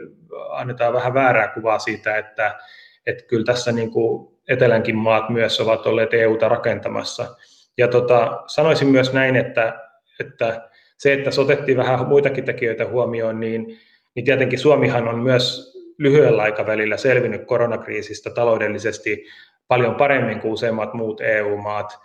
[0.50, 2.58] annetaan vähän väärää kuvaa siitä, että,
[3.06, 7.36] että kyllä tässä niin kuin etelänkin maat myös ovat olleet EUta rakentamassa.
[7.78, 9.80] Ja tota, sanoisin myös näin, että,
[10.20, 10.68] että
[10.98, 13.78] se, että sotettiin vähän muitakin tekijöitä huomioon, niin,
[14.14, 19.24] niin tietenkin Suomihan on myös lyhyellä aikavälillä selvinnyt koronakriisistä taloudellisesti
[19.68, 21.98] paljon paremmin kuin useimmat muut EU-maat.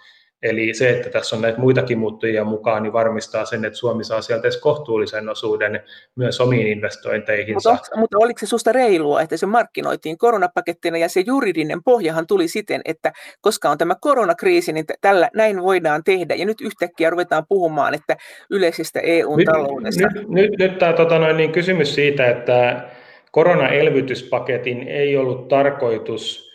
[0.43, 4.21] Eli se, että tässä on näitä muitakin muuttujia mukaan, niin varmistaa sen, että Suomi saa
[4.21, 5.84] sieltä edes kohtuullisen osuuden
[6.15, 7.71] myös omiin investointeihinsa.
[7.71, 12.47] Mutta, mutta oliko se susta reilua, että se markkinoitiin koronapakettina ja se juridinen pohjahan tuli
[12.47, 16.36] siten, että koska on tämä koronakriisi, niin tällä näin voidaan tehdä.
[16.36, 18.17] Ja nyt yhtäkkiä ruvetaan puhumaan, että
[18.49, 20.08] yleisestä EU-taloudesta.
[20.08, 22.89] Nyt, nyt, nyt, nyt tämä tota noin, niin kysymys siitä, että
[23.32, 26.52] koronaelvytyspaketin ei ollut tarkoitus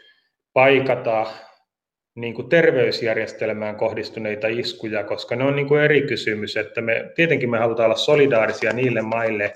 [0.53, 1.27] paikata
[2.15, 7.51] niin kuin terveysjärjestelmään kohdistuneita iskuja, koska ne on niin kuin eri kysymys, että me, tietenkin
[7.51, 9.53] me halutaan olla solidaarisia niille maille,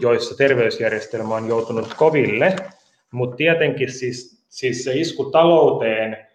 [0.00, 2.56] joissa terveysjärjestelmä on joutunut koville,
[3.10, 6.26] mutta tietenkin siis, siis se isku talouteen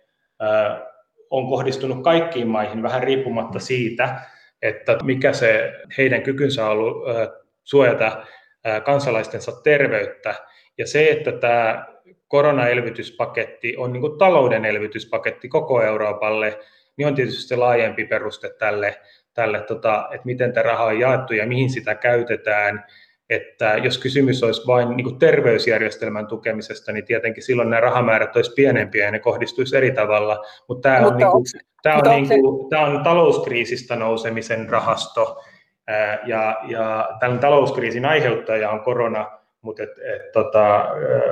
[0.43, 0.81] äh,
[1.29, 4.21] on kohdistunut kaikkiin maihin vähän riippumatta siitä,
[4.61, 7.27] että mikä se heidän kykynsä on ollut äh,
[7.63, 8.25] suojata
[8.67, 10.35] äh, kansalaistensa terveyttä.
[10.77, 11.92] Ja se, että tämä
[12.33, 16.59] koronaelvytyspaketti on niin kuin talouden elvytyspaketti koko Euroopalle,
[16.97, 18.99] niin on tietysti se laajempi peruste tälle,
[19.33, 22.85] tälle tota, että miten tämä raha on jaettu ja mihin sitä käytetään.
[23.29, 28.53] Että jos kysymys olisi vain niin kuin terveysjärjestelmän tukemisesta, niin tietenkin silloin nämä rahamäärät olisi
[28.53, 30.45] pienempiä ja ne kohdistuisi eri tavalla.
[30.67, 31.43] Mutta tämä on, niin kuin,
[31.83, 35.43] tämä on, niin kuin, tämä on talouskriisistä nousemisen rahasto,
[36.25, 40.85] ja, ja tämän talouskriisin aiheuttaja on korona, mutta et, et, tota,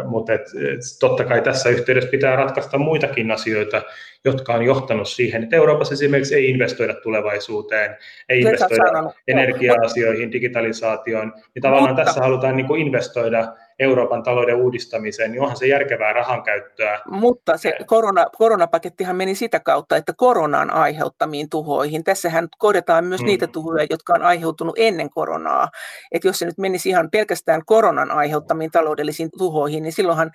[0.05, 3.81] mut et, et, totta kai tässä yhteydessä pitää ratkaista muitakin asioita,
[4.25, 7.97] jotka on johtanut siihen, että Euroopassa esimerkiksi ei investoida tulevaisuuteen,
[8.29, 15.31] ei investoida energia-asioihin, digitalisaatioon, niin tavallaan mutta, tässä halutaan niin kuin investoida Euroopan talouden uudistamiseen,
[15.31, 16.99] niin onhan se järkevää rahankäyttöä.
[17.05, 22.03] Mutta se korona, koronapakettihan meni sitä kautta, että koronan aiheuttamiin tuhoihin.
[22.03, 23.27] Tässähän korjataan myös hmm.
[23.27, 25.67] niitä tuhoja, jotka on aiheutunut ennen koronaa.
[26.11, 30.31] Että jos se nyt menisi ihan pelkästään koronan aiheuttamiin taloudellisiin tuhoihin, niin silloinhan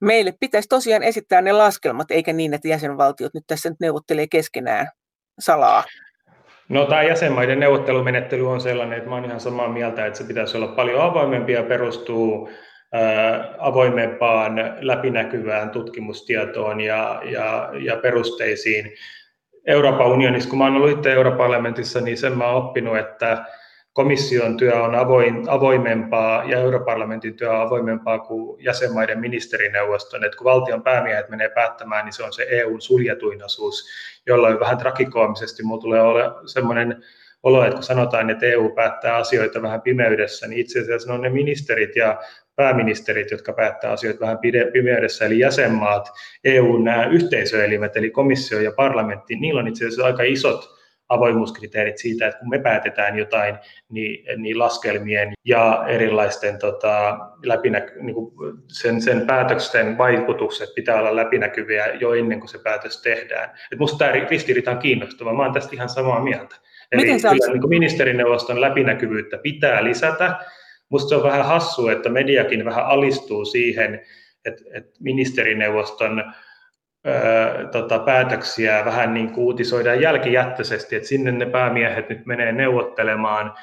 [0.00, 4.88] meille pitäisi tosiaan esittää ne laskelmat, eikä niin, että jäsenvaltiot nyt tässä nyt neuvottelee keskenään
[5.38, 5.84] salaa.
[6.68, 10.56] No tämä jäsenmaiden neuvottelumenettely on sellainen, että mä olen ihan samaa mieltä, että se pitäisi
[10.56, 12.50] olla paljon avoimempi ja perustuu
[13.58, 18.92] avoimempaan, läpinäkyvään tutkimustietoon ja, ja, ja perusteisiin.
[19.66, 23.44] Euroopan unionissa, kun olen ollut itse Europarlamentissa, niin sen olen oppinut, että
[23.96, 30.24] komission työ on avoin, avoimempaa ja europarlamentin työ on avoimempaa kuin jäsenmaiden ministerineuvoston.
[30.24, 33.88] että kun valtion päämiehet menee päättämään, niin se on se EUn suljetuinaisuus,
[34.26, 37.04] jolloin vähän trakikoomisesti minulla tulee olla semmoinen
[37.42, 41.22] olo, että kun sanotaan, että EU päättää asioita vähän pimeydessä, niin itse asiassa ne on
[41.22, 42.20] ne ministerit ja
[42.56, 44.38] pääministerit, jotka päättää asioita vähän
[44.72, 46.08] pimeydessä, eli jäsenmaat,
[46.44, 50.75] EUn nämä yhteisöelimet, eli komissio ja parlamentti, niillä on itse asiassa aika isot
[51.08, 58.14] avoimuuskriteerit siitä, että kun me päätetään jotain, niin, niin laskelmien ja erilaisten tota, läpinä, niin
[58.14, 58.32] kuin
[58.68, 63.50] sen, sen päätöksen vaikutukset pitää olla läpinäkyviä jo ennen kuin se päätös tehdään.
[63.72, 66.56] Et musta tämä ristiriita on kiinnostava, mä olen tästä ihan samaa mieltä.
[66.92, 70.36] Eli Miten kyllä, niin kuin ministerineuvoston läpinäkyvyyttä pitää lisätä.
[70.88, 74.00] Musta se on vähän hassu, että mediakin vähän alistuu siihen,
[74.44, 76.32] että, että ministerineuvoston
[77.72, 83.54] tota, päätöksiä vähän niin kuin uutisoidaan jälkijättöisesti, että sinne ne päämiehet nyt menee neuvottelemaan,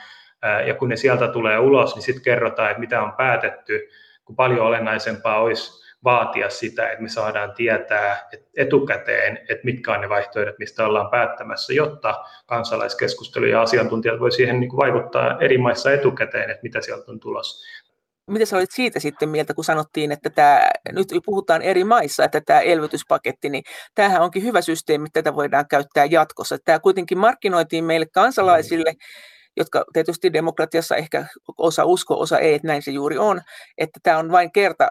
[0.65, 3.89] ja kun ne sieltä tulee ulos, niin sitten kerrotaan, että mitä on päätetty,
[4.25, 10.09] kun paljon olennaisempaa olisi vaatia sitä, että me saadaan tietää etukäteen, että mitkä on ne
[10.09, 15.91] vaihtoehdot, mistä ollaan päättämässä, jotta kansalaiskeskustelu ja asiantuntijat voi siihen niin kuin vaikuttaa eri maissa
[15.91, 17.83] etukäteen, että mitä sieltä on tulossa.
[18.27, 22.41] Mitä sä olit siitä sitten mieltä, kun sanottiin, että tämä, nyt puhutaan eri maissa, että
[22.45, 23.63] tämä elvytyspaketti, niin
[23.95, 26.57] tämähän onkin hyvä systeemi, että tätä voidaan käyttää jatkossa.
[26.65, 28.93] Tämä kuitenkin markkinoitiin meille kansalaisille,
[29.57, 31.25] jotka tietysti demokratiassa ehkä
[31.57, 33.41] osa usko, osa ei, että näin se juuri on,
[33.77, 34.87] että tämä on vain kerta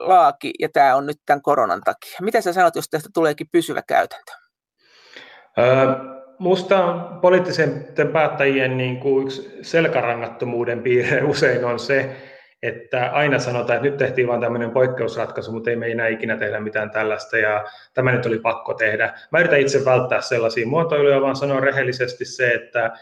[0.00, 2.18] laaki ja tämä on nyt tämän koronan takia.
[2.22, 4.32] Mitä sä sanot, jos tästä tuleekin pysyvä käytäntö?
[6.38, 12.16] Minusta poliittisen päättäjien niin kuin yksi selkärangattomuuden piirre usein on se,
[12.64, 16.60] että aina sanotaan, että nyt tehtiin vain tämmöinen poikkeusratkaisu, mutta ei me enää ikinä tehdä
[16.60, 19.14] mitään tällaista ja tämä nyt oli pakko tehdä.
[19.32, 22.92] Mä yritän itse välttää sellaisia muotoiluja, vaan sanon rehellisesti se, että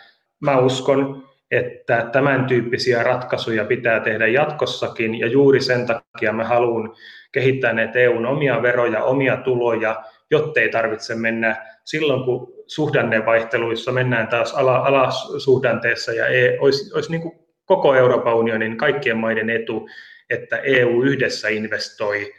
[0.40, 6.94] mä uskon, että tämän tyyppisiä ratkaisuja pitää tehdä jatkossakin ja juuri sen takia mä haluan
[7.33, 14.55] kehittää näitä EUn omia veroja, omia tuloja, jottei tarvitse mennä silloin, kun suhdannevaihteluissa mennään taas
[14.55, 19.88] alas suhdanteessa ja ei, olisi, olisi niin kuin koko Euroopan unionin kaikkien maiden etu,
[20.31, 22.33] että EU yhdessä investoi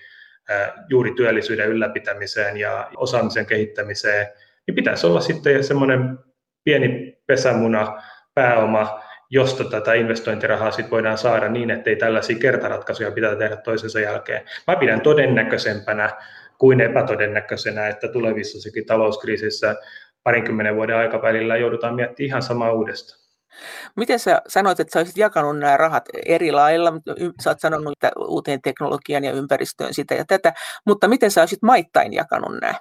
[0.90, 4.28] juuri työllisyyden ylläpitämiseen ja osaamisen kehittämiseen,
[4.68, 6.20] niin pitäisi olla sitten semmoinen
[6.64, 8.02] pieni pesämuna,
[8.34, 14.42] pääoma, josta tätä investointirahaa sit voidaan saada niin, ettei tällaisia kertaratkaisuja pitää tehdä toisensa jälkeen.
[14.68, 16.10] Mä pidän todennäköisempänä
[16.58, 19.76] kuin epätodennäköisenä, että tulevissakin talouskriisissä
[20.24, 23.23] parinkymmenen vuoden aikavälillä joudutaan miettimään ihan samaa uudestaan.
[23.96, 26.94] Miten sä sanoit, että sä olisit jakanut nämä rahat eri lailla?
[27.44, 30.54] Sä oot sanonut että uuteen teknologiaan ja ympäristöön sitä ja tätä,
[30.86, 32.74] mutta miten sä olisit maittain jakanut nämä?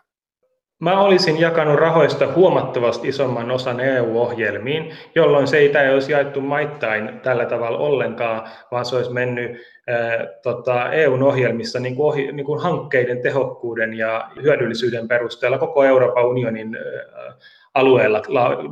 [0.83, 7.47] Mä olisin jakanut rahoista huomattavasti isomman osan EU-ohjelmiin, jolloin se ei olisi jaettu maittain tällä
[7.47, 12.63] tavalla ollenkaan, vaan se olisi mennyt äh, tota, EUn ohjelmissa niin kuin, ohi, niin kuin
[12.63, 17.35] hankkeiden tehokkuuden ja hyödyllisyyden perusteella koko Euroopan unionin äh,
[17.75, 18.23] alueella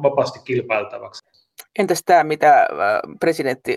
[0.02, 1.29] vapaasti kilpailtavaksi.
[1.78, 2.66] Entäs tämä, mitä
[3.20, 3.76] presidentti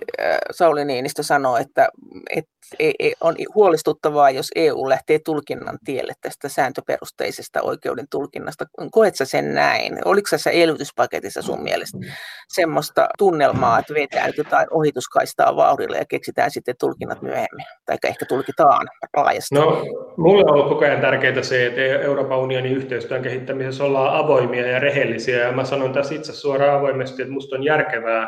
[0.51, 1.89] Sauli Niinistö sanoi, että,
[2.29, 8.65] että e, e, on huolestuttavaa, jos EU lähtee tulkinnan tielle tästä sääntöperusteisesta oikeuden tulkinnasta.
[8.91, 9.99] Koet sä sen näin?
[10.06, 11.97] Oliko se elvytyspaketissa sun mielestä
[12.47, 17.65] semmoista tunnelmaa, että vetää jotain ohituskaistaa vauhdilla ja keksitään sitten tulkinnat myöhemmin?
[17.86, 19.56] Tai ehkä tulkitaan laajasti?
[19.56, 19.86] No,
[20.17, 24.79] mulle on ollut koko ajan tärkeää se, että Euroopan unionin yhteistyön kehittämisessä ollaan avoimia ja
[24.79, 25.39] rehellisiä.
[25.39, 28.27] Ja mä sanon tässä itse suoraan avoimesti, että musta on järkevää,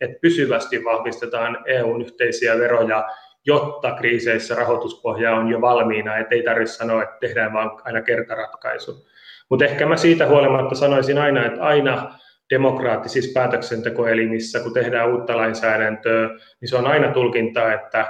[0.00, 3.04] että pysyvästi vahvistetaan EUn yhteisiä veroja,
[3.46, 9.06] jotta kriiseissä rahoituspohja on jo valmiina, ettei tarvitse sanoa, että tehdään vain aina kertaratkaisu.
[9.50, 12.18] Mutta ehkä mä siitä huolimatta sanoisin aina, että aina
[12.50, 16.28] demokraattisissa päätöksentekoelimissä, kun tehdään uutta lainsäädäntöä,
[16.60, 18.06] niin se on aina tulkintaa, että,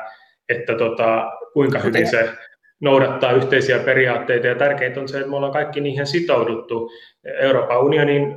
[0.49, 2.29] että tota, kuinka hyvin se
[2.81, 4.47] noudattaa yhteisiä periaatteita.
[4.47, 6.91] Ja tärkeintä on se, että me ollaan kaikki niihin sitouduttu.
[7.41, 8.37] Euroopan unionin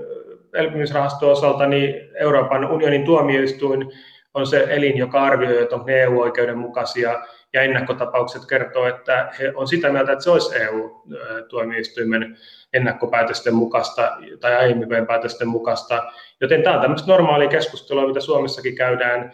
[0.57, 3.91] elpymisrahaston osalta niin Euroopan unionin tuomioistuin
[4.33, 9.67] on se elin, joka arvioi, että on EU-oikeuden mukaisia, ja ennakkotapaukset kertoo, että he on
[9.67, 12.37] sitä mieltä, että se olisi EU-tuomioistuimen
[12.73, 16.03] ennakkopäätösten mukaista tai aiemmien päätösten mukaista.
[16.41, 19.31] Joten tämä on tämmöistä normaalia keskustelua, mitä Suomessakin käydään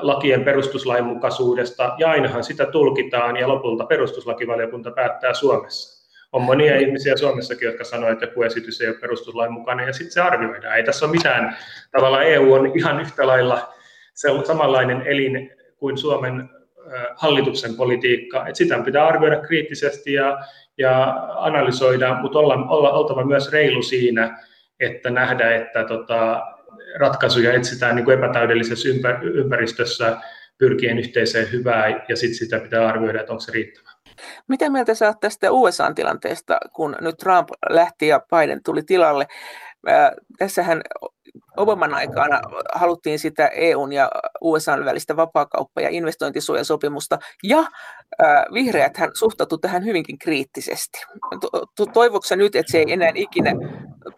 [0.00, 5.97] lakien perustuslainmukaisuudesta, ja ainahan sitä tulkitaan, ja lopulta perustuslakivaliokunta päättää Suomessa.
[6.32, 10.12] On monia ihmisiä Suomessakin, jotka sanoo, että joku esitys ei ole perustuslain mukainen, ja sitten
[10.12, 10.76] se arvioidaan.
[10.76, 11.56] Ei tässä ole mitään,
[11.90, 13.74] tavallaan EU on ihan yhtä lailla
[14.14, 16.50] se on samanlainen elin kuin Suomen
[17.16, 18.46] hallituksen politiikka.
[18.46, 20.38] Et sitä pitää arvioida kriittisesti ja,
[20.78, 24.38] ja analysoida, mutta olla, olla oltava myös reilu siinä,
[24.80, 26.42] että nähdä, että tota,
[26.96, 28.88] ratkaisuja etsitään niin kuin epätäydellisessä
[29.34, 30.16] ympäristössä
[30.58, 33.92] pyrkien yhteiseen hyvään ja sitten sitä pitää arvioida, että onko se riittävää.
[34.48, 39.26] Mitä mieltä sä oot tästä USA-tilanteesta, kun nyt Trump lähti ja Biden tuli tilalle?
[39.88, 40.82] Äh, tässähän
[41.56, 42.40] Obaman aikana
[42.74, 47.64] haluttiin sitä EUn ja USAn välistä vapaakauppa- ja investointisuojasopimusta, ja
[48.54, 50.98] vihreät hän suhtautui tähän hyvinkin kriittisesti.
[51.92, 53.52] Toivoksi nyt, että se ei enää ikinä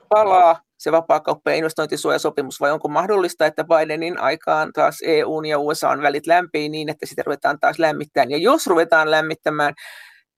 [0.08, 6.02] palaa, se vapaakauppa- ja investointisuojasopimus, vai onko mahdollista, että Bidenin aikaan taas EUn ja USAn
[6.02, 9.74] välit lämpii niin, että sitä ruvetaan taas lämmittämään, ja jos ruvetaan lämmittämään,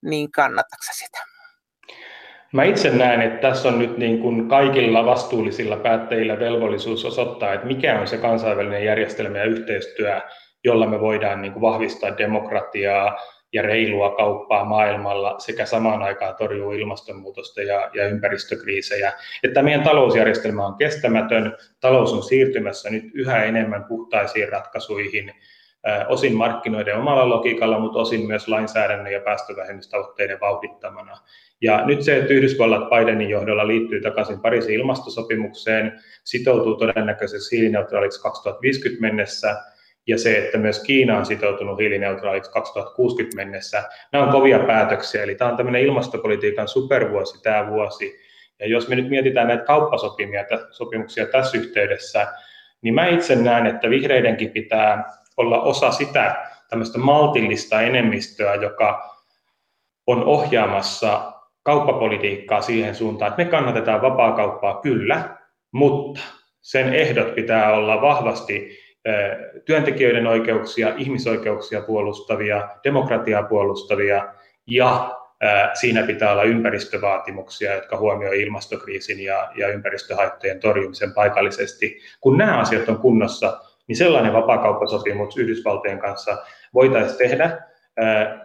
[0.05, 1.32] niin kannatatko sitä?
[2.53, 7.67] Mä itse näen, että tässä on nyt niin kuin kaikilla vastuullisilla päättäjillä velvollisuus osoittaa, että
[7.67, 10.21] mikä on se kansainvälinen järjestelmä ja yhteistyö,
[10.65, 13.17] jolla me voidaan niin kuin vahvistaa demokratiaa
[13.53, 19.13] ja reilua kauppaa maailmalla sekä samaan aikaan torjua ilmastonmuutosta ja, ja ympäristökriisejä.
[19.43, 25.33] Että meidän talousjärjestelmä on kestämätön, talous on siirtymässä nyt yhä enemmän puhtaisiin ratkaisuihin,
[26.09, 31.17] osin markkinoiden omalla logiikalla, mutta osin myös lainsäädännön ja päästövähennystavoitteiden vauhdittamana.
[31.61, 39.01] Ja nyt se, että Yhdysvallat Bidenin johdolla liittyy takaisin Pariisin ilmastosopimukseen, sitoutuu todennäköisesti hiilineutraaliksi 2050
[39.01, 39.57] mennessä,
[40.07, 45.23] ja se, että myös Kiina on sitoutunut hiilineutraaliksi 2060 mennessä, nämä on kovia päätöksiä.
[45.23, 48.21] Eli tämä on tämmöinen ilmastopolitiikan supervuosi tämä vuosi.
[48.61, 52.27] Ja jos me nyt mietitään näitä kauppasopimuksia tässä yhteydessä,
[52.83, 55.05] niin mä itse näen, että vihreidenkin pitää
[55.37, 59.17] olla osa sitä tämmöistä maltillista enemmistöä, joka
[60.07, 65.37] on ohjaamassa kauppapolitiikkaa siihen suuntaan, että me kannatetaan vapaakauppaa kyllä,
[65.73, 66.21] mutta
[66.61, 68.79] sen ehdot pitää olla vahvasti
[69.65, 74.35] työntekijöiden oikeuksia, ihmisoikeuksia puolustavia, demokratiaa puolustavia
[74.67, 75.19] ja
[75.75, 82.01] siinä pitää olla ympäristövaatimuksia, jotka huomioivat ilmastokriisin ja, ja ympäristöhaittojen torjumisen paikallisesti.
[82.21, 83.61] Kun nämä asiat on kunnossa,
[83.93, 86.39] niin sellainen vapaakauppasopimus Yhdysvaltojen kanssa
[86.75, 87.59] voitaisiin tehdä.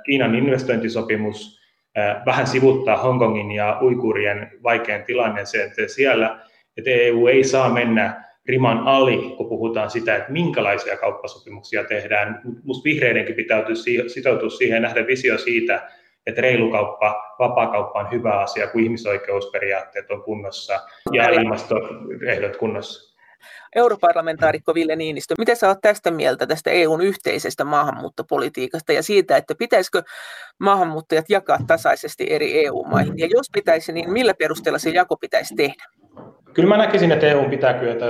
[0.06, 1.60] Kiinan investointisopimus
[2.26, 6.40] vähän sivuttaa Hongkongin ja uikurien vaikean tilanne se, että siellä
[6.78, 12.42] että EU ei saa mennä riman ali, kun puhutaan sitä, että minkälaisia kauppasopimuksia tehdään.
[12.44, 13.64] Minusta vihreidenkin pitää
[14.08, 15.90] sitoutua siihen ja nähdä visio siitä,
[16.26, 20.80] että reilu kauppa, vapaakauppa on hyvä asia, kun ihmisoikeusperiaatteet on kunnossa
[21.12, 23.07] ja ilmastoehdot kunnossa
[23.76, 29.56] europarlamentaarikko Ville Niinistö, mitä sä oot tästä mieltä tästä EUn yhteisestä maahanmuuttopolitiikasta ja siitä, että
[29.56, 30.04] pitäisikö
[30.60, 33.14] maahanmuuttajat jakaa tasaisesti eri EU-maihin?
[33.18, 35.84] Ja jos pitäisi, niin millä perusteella se jako pitäisi tehdä?
[36.54, 38.06] Kyllä mä näkisin, että EU pitää kyetä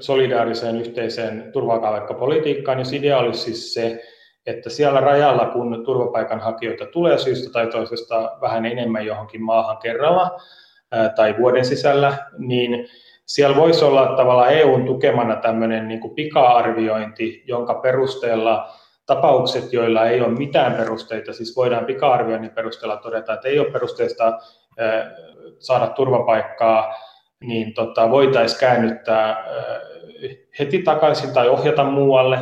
[0.00, 4.02] solidaariseen yhteiseen turvapaikanhakupolitiikkaan, jos idea olisi siis se,
[4.46, 10.40] että siellä rajalla, kun turvapaikanhakijoita tulee syystä tai toisesta vähän enemmän johonkin maahan kerralla
[11.16, 12.88] tai vuoden sisällä, niin
[13.26, 18.68] siellä voisi olla tavallaan EUn tukemana tämmöinen niin kuin pika-arviointi, jonka perusteella
[19.06, 24.38] tapaukset, joilla ei ole mitään perusteita, siis voidaan pika-arvioinnin perusteella todeta, että ei ole perusteista
[25.58, 26.94] saada turvapaikkaa,
[27.40, 29.44] niin tota, voitaisiin käännyttää
[30.58, 32.38] heti takaisin tai ohjata muualle.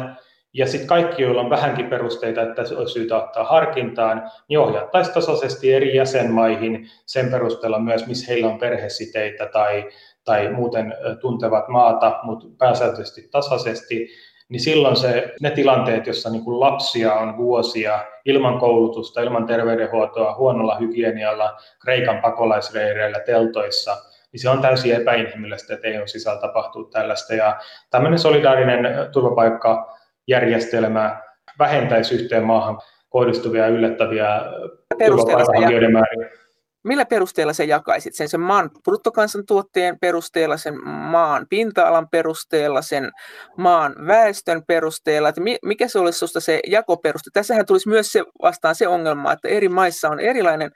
[0.53, 5.73] Ja sitten kaikki, joilla on vähänkin perusteita, että olisi syytä ottaa harkintaan, niin ohjattaisiin tasaisesti
[5.73, 9.88] eri jäsenmaihin sen perusteella myös, missä heillä on perhesiteitä tai
[10.24, 14.09] tai muuten tuntevat maata, mutta pääsääntöisesti tasaisesti,
[14.48, 20.35] niin silloin se, ne tilanteet, joissa niin kuin lapsia on vuosia ilman koulutusta, ilman terveydenhuoltoa,
[20.35, 23.96] huonolla hygienialla, Kreikan pakolaisreireillä, teltoissa,
[24.33, 27.35] niin se on täysin epäinhimillistä, että EUn sisällä tapahtuu tällaista.
[27.35, 31.20] Ja tämmöinen solidaarinen turvapaikkajärjestelmä
[31.59, 32.78] vähentäisi yhteen maahan
[33.09, 34.40] kohdistuvia yllättäviä
[35.06, 36.30] turvapaikanhakijoiden määriä.
[36.85, 38.29] Millä perusteella se jakaisit sen?
[38.29, 43.11] Sen maan bruttokansantuotteen perusteella, sen maan pinta-alan perusteella, sen
[43.57, 47.31] maan väestön perusteella, että mikä se olisi sinusta se jakoperuste?
[47.33, 50.71] Tässähän tulisi myös se, vastaan se ongelma, että eri maissa on erilainen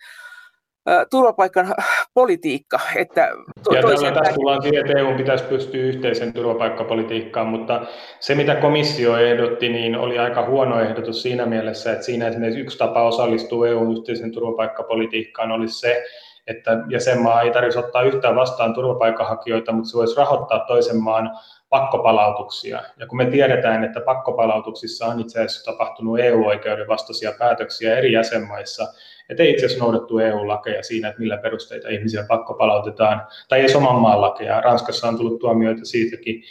[1.10, 1.74] turvapaikan
[2.14, 2.80] politiikka.
[2.96, 3.28] Että
[3.64, 7.86] to- ja tällä tässä tullaan siihen, että EU pitäisi pystyä yhteisen turvapaikkapolitiikkaan, mutta
[8.20, 12.78] se mitä komissio ehdotti, niin oli aika huono ehdotus siinä mielessä, että siinä esimerkiksi yksi
[12.78, 16.04] tapa osallistua EUn yhteisen turvapaikkapolitiikkaan olisi se,
[16.46, 21.30] että jäsenmaa ei tarvitsisi ottaa yhtään vastaan turvapaikanhakijoita, mutta se voisi rahoittaa toisen maan
[21.68, 22.82] pakkopalautuksia.
[22.96, 28.86] Ja kun me tiedetään, että pakkopalautuksissa on itse asiassa tapahtunut EU-oikeuden vastaisia päätöksiä eri jäsenmaissa,
[29.28, 33.96] että ei itse asiassa noudattu EU-lakeja siinä, että millä perusteita ihmisiä pakkopalautetaan, tai ei oman
[33.96, 34.60] maan lakeja.
[34.60, 36.42] Ranskassa on tullut tuomioita siitäkin.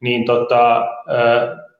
[0.00, 0.84] Niin tota,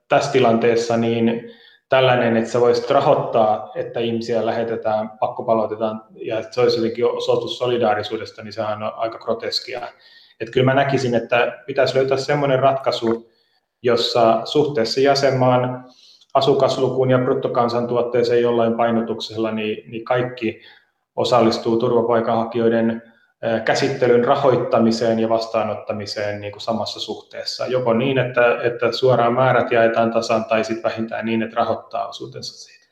[0.09, 1.51] tässä tilanteessa niin
[1.95, 7.59] tällainen, että sä voisit rahoittaa, että ihmisiä lähetetään, pakkopalautetaan ja että se olisi jotenkin osoitus
[7.59, 9.81] solidaarisuudesta, niin sehän on aika groteskia.
[10.41, 13.31] Että kyllä mä näkisin, että pitäisi löytää semmoinen ratkaisu,
[13.83, 15.85] jossa suhteessa jäsenmaan
[16.35, 20.61] asukaslukuun ja bruttokansantuotteeseen jollain painotuksella, niin, niin kaikki
[21.17, 23.03] osallistuu turvapaikanhakijoiden
[23.65, 27.67] käsittelyn rahoittamiseen ja vastaanottamiseen niin kuin samassa suhteessa.
[27.67, 32.55] Joko niin, että, että suoraan määrät jaetaan tasan, tai sitten vähintään niin, että rahoittaa osuutensa
[32.55, 32.85] siitä.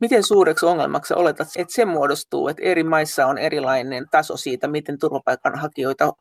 [0.00, 4.98] Miten suureksi ongelmaksi oletat, että se muodostuu, että eri maissa on erilainen taso siitä, miten
[4.98, 6.12] turvapaikanhakijoita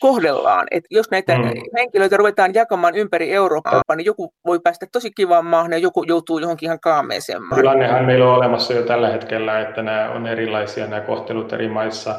[0.00, 0.66] kohdellaan.
[0.70, 1.44] Et jos näitä mm.
[1.78, 6.38] henkilöitä ruvetaan jakamaan ympäri Eurooppaa, niin joku voi päästä tosi kivaan maahan ja joku joutuu
[6.38, 7.58] johonkin ihan kaameeseen maahan.
[7.58, 12.14] Tilannehan meillä on olemassa jo tällä hetkellä, että nämä on erilaisia nämä kohtelut eri maissa.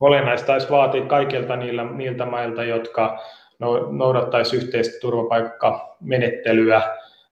[0.00, 3.18] Olennaista olisi vaatia kaikilta niillä, niiltä mailta, jotka
[3.58, 6.82] no, noudattaisi yhteistä turvapaikkamenettelyä,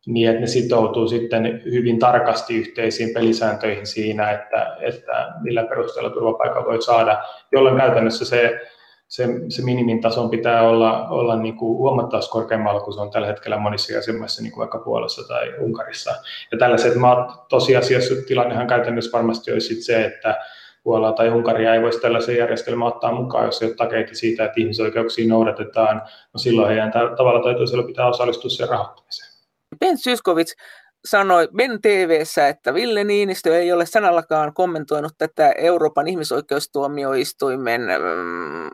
[0.07, 6.65] niin että ne sitoutuu sitten hyvin tarkasti yhteisiin pelisääntöihin siinä, että, että millä perusteella turvapaikka
[6.65, 8.61] voi saada, jolloin käytännössä se
[9.13, 13.27] se, se minimin tason pitää olla, olla niin kuin huomattavasti korkeammalla kuin se on tällä
[13.27, 16.11] hetkellä monissa jäsenmaissa, niin kuin vaikka Puolassa tai Unkarissa.
[16.53, 20.39] Ja tällaiset maat, tosiasiassa tilannehan käytännössä varmasti olisi se, että
[20.83, 24.61] Puolaa tai Unkaria ei voisi tällaisen järjestelmän ottaa mukaan, jos ei ole takeita siitä, että
[24.61, 26.03] ihmisoikeuksia noudatetaan.
[26.33, 29.33] No silloin heidän tavalla tai toisella pitää osallistua sen rahoittamiseen.
[29.81, 30.55] Ben Syskovits,
[31.05, 38.71] sanoi Ben TVssä, että Ville Niinistö ei ole sanallakaan kommentoinut tätä Euroopan ihmisoikeustuomioistuimen mm,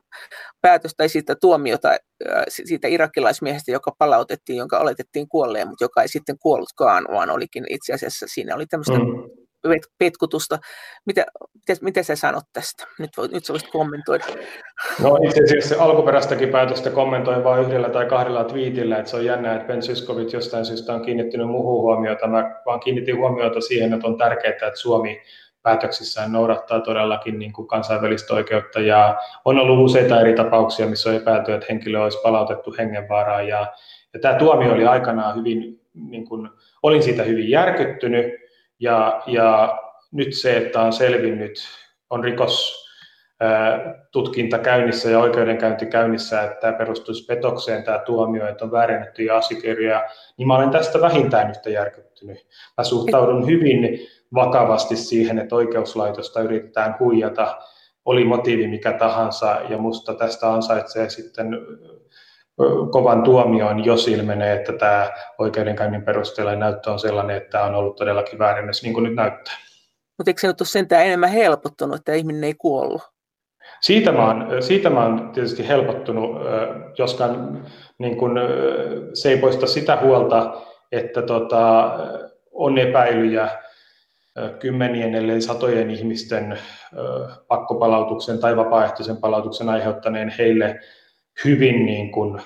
[0.60, 6.08] päätöstä tai siitä tuomiota äh, siitä irakilaismiehestä, joka palautettiin, jonka oletettiin kuolleen, mutta joka ei
[6.08, 9.47] sitten kuollutkaan, vaan olikin itse asiassa siinä oli tämmöistä mm
[9.98, 10.58] petkutusta.
[11.06, 12.86] Mitä, mitä, mitä sä sanot tästä?
[12.98, 14.24] Nyt, voi, nyt sä voisit kommentoida.
[15.02, 19.54] No itse asiassa alkuperäistäkin päätöstä kommentoin vain yhdellä tai kahdella twiitillä, että se on jännä,
[19.54, 22.26] että Ben Syskovit jostain syystä on kiinnittynyt muuhun huomiota.
[22.26, 25.22] Mä vaan kiinnitin huomiota siihen, että on tärkeää, että Suomi
[25.62, 31.16] päätöksissään noudattaa todellakin niin kuin kansainvälistä oikeutta ja on ollut useita eri tapauksia, missä on
[31.16, 33.66] epäilty, että henkilö olisi palautettu hengenvaaraan ja,
[34.14, 36.48] ja tämä tuomio oli aikanaan hyvin, niin kuin,
[36.82, 38.47] olin siitä hyvin järkyttynyt,
[38.80, 39.78] ja, ja
[40.12, 41.58] nyt se, että on selvinnyt,
[42.10, 42.88] on rikos
[44.12, 50.04] tutkinta käynnissä ja oikeudenkäynti käynnissä, että tämä perustuisi petokseen tämä tuomio, että on väärennettyjä asiakirjoja,
[50.36, 52.46] niin mä olen tästä vähintään yhtä järkyttynyt.
[52.78, 57.58] Mä suhtaudun hyvin vakavasti siihen, että oikeuslaitosta yritetään huijata,
[58.04, 61.48] oli motiivi mikä tahansa, ja musta tästä ansaitsee sitten
[62.90, 67.96] kovan tuomioon, jos ilmenee, että tämä oikeudenkäynnin perusteella näyttö on sellainen, että tämä on ollut
[67.96, 69.54] todellakin väärennys, niin kuin nyt näyttää.
[70.18, 73.02] Mutta eikö se ole sentään enemmän helpottunut, että ihminen ei kuollut?
[73.80, 76.30] Siitä mä oon, siitä mä oon tietysti helpottunut,
[76.98, 77.62] joskaan
[77.98, 78.38] niin kun,
[79.14, 80.52] se ei poista sitä huolta,
[80.92, 81.92] että tota,
[82.52, 83.48] on epäilyjä
[84.58, 86.58] kymmenien, ellei satojen ihmisten
[87.48, 90.80] pakkopalautuksen tai vapaaehtoisen palautuksen aiheuttaneen heille
[91.44, 92.42] hyvin niin kuin,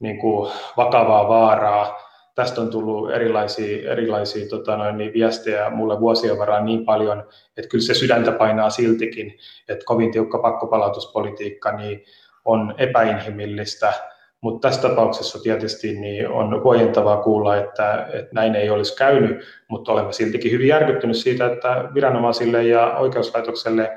[0.00, 2.04] niin kuin vakavaa vaaraa.
[2.34, 7.68] Tästä on tullut erilaisia, erilaisia tota noin, niin viestejä mulle vuosien varaan niin paljon, että
[7.68, 9.38] kyllä se sydäntä painaa siltikin,
[9.68, 12.04] että kovin tiukka pakkopalautuspolitiikka niin
[12.44, 13.92] on epäinhimillistä,
[14.40, 19.92] mutta tässä tapauksessa tietysti niin on huojentavaa kuulla, että, että näin ei olisi käynyt, mutta
[19.92, 23.92] olemme siltikin hyvin järkyttynyt siitä, että viranomaisille ja oikeuslaitokselle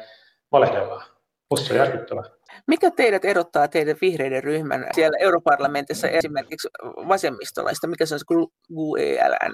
[0.52, 1.06] valehdellaan.
[1.50, 2.37] Minusta on järkyttävää.
[2.68, 6.68] Mikä teidät erottaa teidän vihreiden ryhmän siellä europarlamentissa esimerkiksi
[7.08, 7.88] vasemmistolaista?
[7.88, 8.26] Mikä se on se
[8.74, 9.54] GUELN?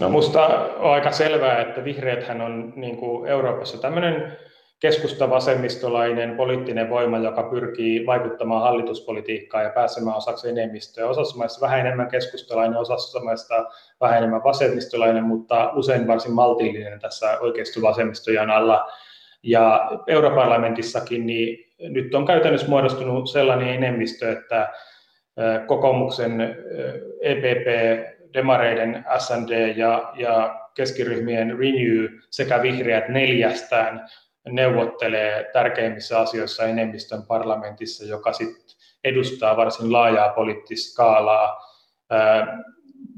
[0.00, 0.46] No musta
[0.78, 4.36] on aika selvää, että vihreäthän on niin kuin Euroopassa tämmöinen
[4.80, 11.08] keskusta-vasemmistolainen poliittinen voima, joka pyrkii vaikuttamaan hallituspolitiikkaan ja pääsemään osaksi enemmistöä.
[11.08, 13.54] Osassa maissa vähän enemmän keskustalainen, osassa maissa
[14.00, 18.90] vähän enemmän vasemmistolainen, mutta usein varsin maltillinen tässä oikeisto-vasemmistojan alla.
[19.42, 24.72] Ja europarlamentissakin niin nyt on käytännössä muodostunut sellainen enemmistö, että
[25.66, 26.40] kokoomuksen,
[27.20, 27.66] EPP,
[28.34, 34.08] demareiden, SND ja, ja keskiryhmien Renew sekä vihreät neljästään
[34.48, 41.56] neuvottelee tärkeimmissä asioissa enemmistön parlamentissa, joka sitten edustaa varsin laajaa poliittista skaalaa.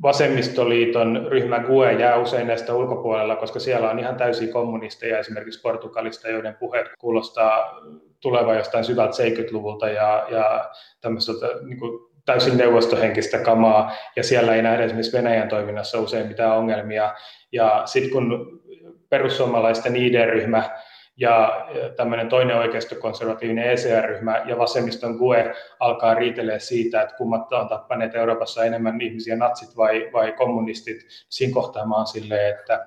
[0.02, 6.28] Vasemmistoliiton ryhmä GUE jää usein näistä ulkopuolella, koska siellä on ihan täysiä kommunisteja esimerkiksi Portugalista,
[6.28, 7.80] joiden puheet kuulostaa
[8.20, 11.32] tuleva jostain syvältä 70-luvulta ja, ja tämmöistä
[11.66, 17.14] niin kuin täysin neuvostohenkistä kamaa, ja siellä ei nähdä esimerkiksi Venäjän toiminnassa usein mitään ongelmia.
[17.52, 18.60] Ja sitten kun
[19.08, 20.70] perussuomalaisten ID-ryhmä
[21.16, 28.14] ja tämmöinen toinen oikeistokonservatiivinen ECR-ryhmä ja vasemmiston GUE alkaa riitelee siitä, että kummat on tappaneet
[28.14, 31.06] Euroopassa enemmän ihmisiä, natsit vai, vai kommunistit.
[31.28, 32.86] Siinä kohtaa mä oon silleen, että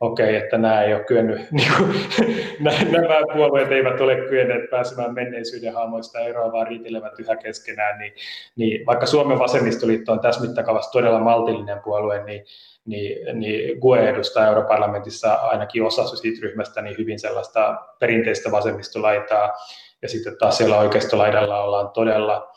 [0.00, 1.94] okei, että nämä ei ole kyennyt, niin kuin,
[2.92, 8.12] nämä puolueet eivät ole kyenneet pääsemään menneisyyden haamoista eroon, vaan riitelevät yhä keskenään, niin,
[8.56, 12.44] niin vaikka Suomen vasemmistoliitto on tässä mittakaavassa todella maltillinen puolue, niin,
[12.86, 19.52] niin, niin GUE edustaa europarlamentissa ainakin osa siitä ryhmästä niin hyvin sellaista perinteistä vasemmistolaitaa,
[20.02, 22.52] ja sitten taas siellä oikeistolaidalla ollaan todella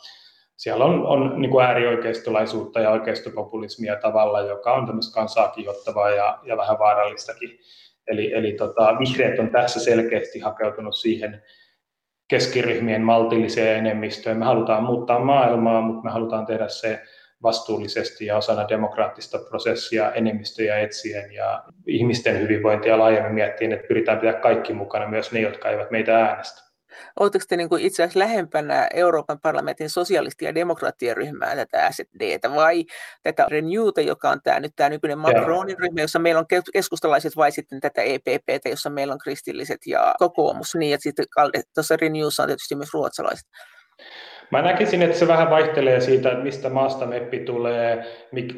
[0.62, 6.38] siellä on, on niin kuin äärioikeistolaisuutta ja oikeistopopulismia tavalla, joka on tämmöistä kansaa kiihottavaa ja,
[6.42, 7.58] ja vähän vaarallistakin.
[8.06, 11.42] Eli, eli tota, vihreät on tässä selkeästi hakeutunut siihen
[12.28, 14.38] keskiryhmien maltilliseen enemmistöön.
[14.38, 17.02] Me halutaan muuttaa maailmaa, mutta me halutaan tehdä se
[17.42, 24.40] vastuullisesti ja osana demokraattista prosessia enemmistöjä etsien ja ihmisten hyvinvointia laajemmin miettien, että pyritään pitää
[24.40, 26.71] kaikki mukana, myös ne, jotka eivät meitä äänestä.
[27.20, 32.54] Oletteko te niin kuin itse asiassa lähempänä Euroopan parlamentin sosialisti- ja demokraattien ryhmää tätä SDtä
[32.54, 32.84] vai
[33.22, 37.52] tätä Renewta, joka on tämä, nyt tämä nykyinen Macronin ryhmä, jossa meillä on keskustalaiset vai
[37.52, 41.26] sitten tätä EPPtä, jossa meillä on kristilliset ja kokoomus, niin että sitten
[41.74, 43.48] tuossa Renewssa on tietysti myös ruotsalaiset.
[44.50, 48.04] Mä näkisin, että se vähän vaihtelee siitä, että mistä maasta meppi tulee,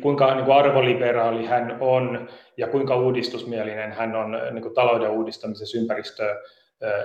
[0.00, 5.78] kuinka niin kuin arvoliberaali hän on ja kuinka uudistusmielinen hän on niin kuin talouden uudistamisessa,
[5.78, 6.36] ympäristöön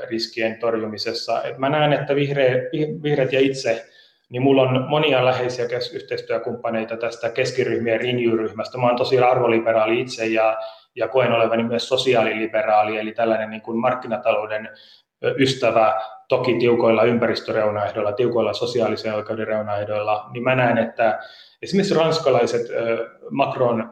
[0.09, 1.43] riskien torjumisessa.
[1.43, 2.63] Et mä näen, että vihreät,
[3.03, 3.86] vihreät ja itse,
[4.30, 8.77] niin mulla on monia läheisiä yhteistyökumppaneita tästä keskiryhmien Renew-ryhmästä.
[8.77, 10.57] Mä oon tosi arvoliberaali itse ja,
[10.95, 14.69] ja koen olevani myös sosiaaliliberaali, eli tällainen niin kuin markkinatalouden
[15.38, 21.19] ystävä, toki tiukoilla ympäristöreunaehdoilla, tiukoilla sosiaalisen oikeuden reunaehdoilla, niin mä näen, että
[21.61, 22.61] esimerkiksi ranskalaiset
[23.30, 23.91] Macron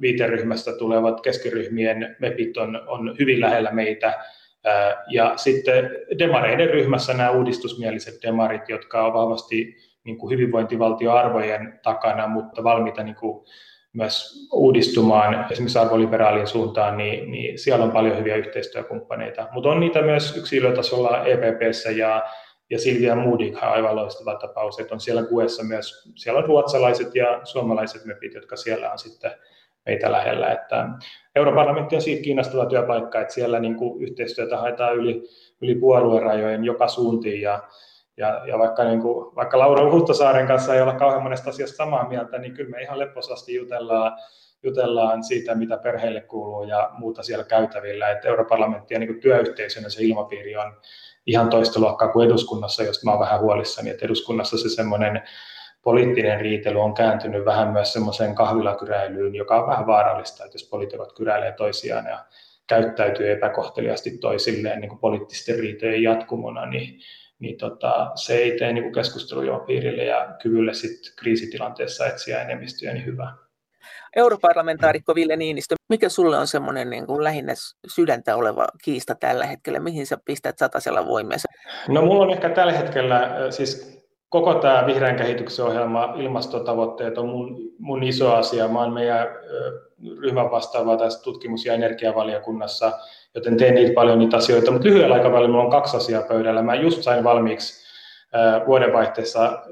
[0.00, 4.24] viiteryhmästä tulevat keskiryhmien MEPit on, on hyvin lähellä meitä,
[5.08, 12.64] ja sitten demareiden ryhmässä nämä uudistusmieliset demarit, jotka ovat vahvasti niin kuin hyvinvointivaltioarvojen takana, mutta
[12.64, 13.46] valmiita niin kuin
[13.92, 19.48] myös uudistumaan esimerkiksi arvoliberaalin suuntaan, niin, niin siellä on paljon hyviä yhteistyökumppaneita.
[19.52, 22.22] Mutta on niitä myös yksilötasolla EPPssä ja,
[22.70, 27.14] ja Silvia Moodik on aivan loistava tapaus, että on siellä kuessa myös, siellä on ruotsalaiset
[27.14, 29.30] ja suomalaiset mepit, jotka siellä on sitten
[29.86, 30.52] meitä lähellä.
[30.52, 30.88] Että
[31.36, 35.22] Europarlamentti on siitä kiinnostava työpaikka, että siellä niin kuin yhteistyötä haetaan yli,
[35.60, 37.62] yli puoluerajojen joka suuntiin ja,
[38.16, 42.08] ja, ja vaikka, niin kuin, vaikka Laura Huhtasaaren kanssa ei olla kauhean monesta asiasta samaa
[42.08, 44.12] mieltä, niin kyllä me ihan lepposasti jutellaan,
[44.62, 48.10] jutellaan siitä, mitä perheille kuuluu ja muuta siellä käytävillä.
[48.10, 50.72] Että Europarlamentti ja niin työyhteisönä se ilmapiiri on
[51.26, 55.22] ihan toista luokkaa kuin eduskunnassa, josta mä olen vähän huolissani, että eduskunnassa se semmoinen
[55.82, 61.12] poliittinen riitely on kääntynyt vähän myös semmoiseen kahvilakyräilyyn, joka on vähän vaarallista, että jos poliitikot
[61.12, 62.24] kyräilee toisiaan ja
[62.66, 67.00] käyttäytyy epäkohteliasti toisilleen niin kuin poliittisten riitojen jatkumona, niin,
[67.38, 73.34] niin tota, se ei tee niin keskusteluilmapiirille ja kyvylle sit kriisitilanteessa etsiä enemmistöjä niin hyvää.
[74.16, 77.52] Europarlamentaarikko Ville Niinistö, mikä sulle on semmoinen niin kuin lähinnä
[77.94, 79.80] sydäntä oleva kiista tällä hetkellä?
[79.80, 81.48] Mihin sä pistät satasella voimeensa?
[81.88, 83.99] No mulla on ehkä tällä hetkellä, siis
[84.30, 88.68] koko tämä vihreän kehityksen ohjelma, ilmastotavoitteet on mun, mun iso asia.
[88.68, 89.28] Mä olen meidän
[90.20, 92.92] ryhmän vastaava tässä tutkimus- ja energiavaliokunnassa,
[93.34, 96.62] joten teen niitä paljon niitä asioita, mutta lyhyellä aikavälillä on kaksi asiaa pöydällä.
[96.62, 97.86] Mä just sain valmiiksi
[98.66, 99.62] vuodenvaihteessa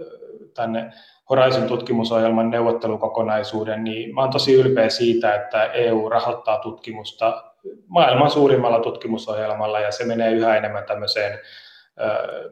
[0.54, 0.92] tänne
[1.30, 7.44] Horizon tutkimusohjelman neuvottelukokonaisuuden, niin mä olen tosi ylpeä siitä, että EU rahoittaa tutkimusta
[7.86, 11.38] maailman suurimmalla tutkimusohjelmalla ja se menee yhä enemmän tämmöiseen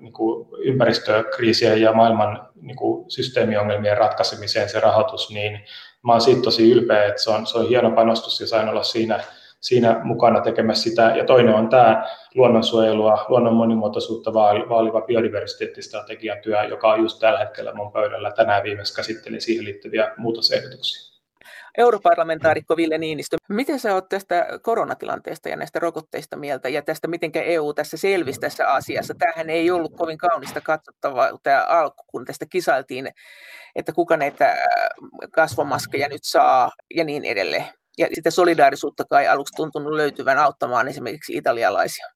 [0.01, 5.61] niin kuin ympäristökriisien ja maailman niin kuin systeemiongelmien ratkaisemiseen se rahoitus, niin
[6.05, 8.83] mä olen siitä tosi ylpeä, että se on, se on hieno panostus ja sain olla
[8.83, 9.21] siinä,
[9.61, 11.13] siinä mukana tekemässä sitä.
[11.17, 14.35] Ja toinen on tämä luonnonsuojelua, luonnon monimuotoisuutta
[14.69, 18.31] vaaliva biodiversiteettistrategiatyö, joka on just tällä hetkellä mun pöydällä.
[18.31, 21.16] Tänään viimeksi käsittelin siihen liittyviä muutosehdotuksia
[21.79, 27.31] europarlamentaarikko Ville Niinistö, miten sä oot tästä koronatilanteesta ja näistä rokotteista mieltä ja tästä, miten
[27.35, 29.15] EU tässä selvisi tässä asiassa?
[29.19, 33.09] Tämähän ei ollut kovin kaunista katsottavaa tämä alku, kun tästä kisailtiin,
[33.75, 34.59] että kuka näitä äh,
[35.33, 37.67] kasvomaskeja nyt saa ja niin edelleen.
[37.99, 42.16] Ja sitä solidaarisuutta kai aluksi tuntunut löytyvän auttamaan esimerkiksi italialaisia.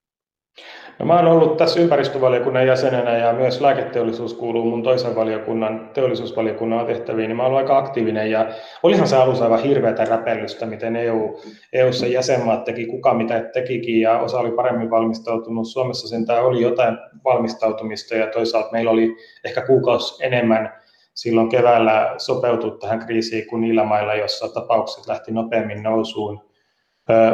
[1.01, 6.87] No, mä olen ollut tässä ympäristövaliokunnan jäsenenä ja myös lääketeollisuus kuuluu mun toisen valiokunnan, teollisuusvaliokunnan
[6.87, 8.47] tehtäviin, niin mä olen aika aktiivinen ja
[8.83, 11.41] olihan se alussa aivan hirveätä räpellystä, miten EU,
[11.73, 15.69] EU-ssa jäsenmaat teki kuka mitä tekikin ja osa oli paremmin valmistautunut.
[15.69, 20.73] Suomessa sen oli jotain valmistautumista ja toisaalta meillä oli ehkä kuukausi enemmän
[21.15, 26.50] silloin keväällä sopeutua tähän kriisiin kuin niillä mailla, jossa tapaukset lähti nopeammin nousuun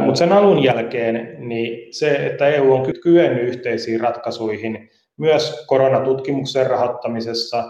[0.05, 7.65] Mutta sen alun jälkeen niin se, että EU on kyennyt yhteisiin ratkaisuihin myös koronatutkimuksen rahoittamisessa,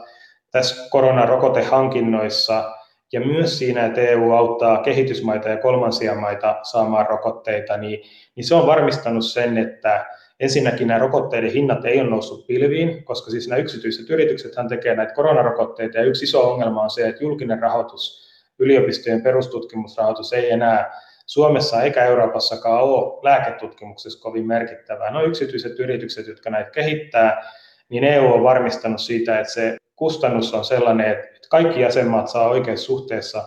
[0.51, 2.73] tässä koronarokotehankinnoissa
[3.13, 8.03] ja myös siinä, että EU auttaa kehitysmaita ja kolmansia maita saamaan rokotteita, niin,
[8.37, 10.07] niin se on varmistanut sen, että
[10.41, 15.15] ensinnäkin nämä rokotteiden hinnat ei ole noussut pilviin, koska siis nämä yksityiset yritykset tekee näitä
[15.15, 18.27] koronarokotteita ja yksi iso ongelma on se, että julkinen rahoitus,
[18.59, 20.91] yliopistojen perustutkimusrahoitus ei enää
[21.27, 25.11] Suomessa eikä Euroopassakaan ole lääketutkimuksessa kovin merkittävää.
[25.11, 27.43] No yksityiset yritykset, jotka näitä kehittää,
[27.89, 32.87] niin EU on varmistanut siitä, että se kustannus on sellainen, että kaikki jäsenmaat saa oikeassa
[32.87, 33.45] suhteessa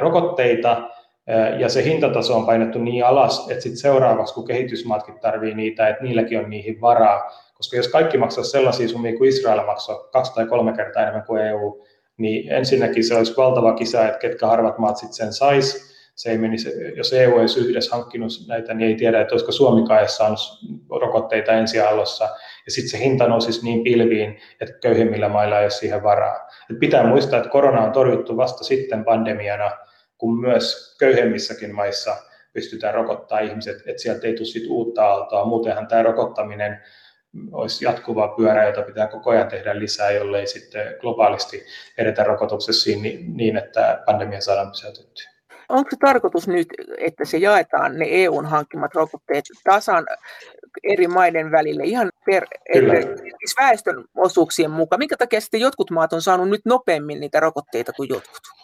[0.00, 0.88] rokotteita,
[1.58, 6.02] ja se hintataso on painettu niin alas, että sitten seuraavaksi, kun kehitysmaatkin tarvii niitä, että
[6.02, 7.30] niilläkin on niihin varaa.
[7.54, 11.42] Koska jos kaikki maksaa sellaisia summia kuin Israel maksaa kaksi tai kolme kertaa enemmän kuin
[11.42, 11.84] EU,
[12.16, 16.38] niin ensinnäkin se olisi valtava kisa, että ketkä harvat maat sitten sen sais se ei
[16.38, 20.38] menisi, jos EU ei yhdessä hankkinut näitä, niin ei tiedä, että olisiko Suomikaan edes saanut
[21.00, 22.24] rokotteita ensiallossa.
[22.66, 26.48] Ja sitten se hinta nousisi niin pilviin, että köyhimmillä mailla ei ole siihen varaa.
[26.70, 29.70] Et pitää muistaa, että korona on torjuttu vasta sitten pandemiana,
[30.18, 32.16] kun myös köyhemmissäkin maissa
[32.52, 35.44] pystytään rokottaa ihmiset, että sieltä ei tule uutta aaltoa.
[35.44, 36.82] Muutenhan tämä rokottaminen
[37.52, 41.64] olisi jatkuva pyörä, jota pitää koko ajan tehdä lisää, jollei sitten globaalisti
[41.98, 42.90] edetä rokotuksessa
[43.26, 45.31] niin, että pandemia saadaan pysäytettyä
[45.72, 46.68] onko se tarkoitus nyt,
[46.98, 50.06] että se jaetaan ne EUn hankkimat rokotteet tasan
[50.82, 52.92] eri maiden välille ihan per, että,
[53.38, 54.98] siis väestön osuuksien mukaan?
[54.98, 58.61] Minkä takia sitten jotkut maat on saanut nyt nopeammin niitä rokotteita kuin jotkut?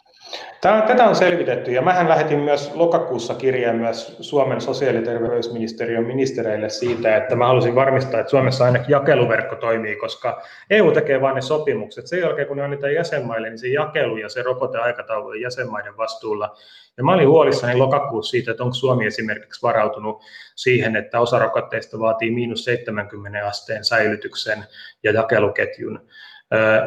[0.60, 6.06] Tämä, tätä on selvitetty ja mähän lähetin myös lokakuussa kirjeen myös Suomen sosiaali- ja terveysministeriön
[6.06, 11.34] ministereille siitä, että mä halusin varmistaa, että Suomessa ainakin jakeluverkko toimii, koska EU tekee vain
[11.34, 12.06] ne sopimukset.
[12.06, 16.56] Sen jälkeen kun ne annetaan jäsenmaille, niin se jakelu ja se rokoteaikataulu on jäsenmaiden vastuulla.
[16.96, 20.22] Ja mä olin huolissani lokakuussa siitä, että onko Suomi esimerkiksi varautunut
[20.56, 24.64] siihen, että osa rokotteista vaatii miinus 70 asteen säilytyksen
[25.02, 26.00] ja jakeluketjun.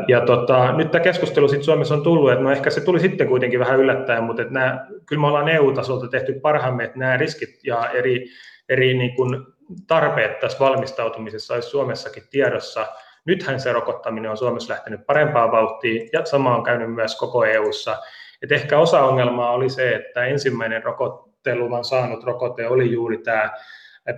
[0.07, 3.27] Ja tota, nyt tämä keskustelu sitten Suomessa on tullut, että no ehkä se tuli sitten
[3.27, 7.59] kuitenkin vähän yllättäen, mutta että nämä, kyllä me ollaan EU-tasolta tehty parhaamme, että nämä riskit
[7.63, 8.25] ja eri,
[8.69, 9.45] eri niin kuin
[9.87, 12.87] tarpeet tässä valmistautumisessa olisi Suomessakin tiedossa.
[13.25, 17.97] Nythän se rokottaminen on Suomessa lähtenyt parempaan vauhtiin ja sama on käynyt myös koko EU:ssa.
[18.41, 23.51] Et ehkä osa ongelmaa oli se, että ensimmäinen rokotteluvan saanut rokote oli juuri tämä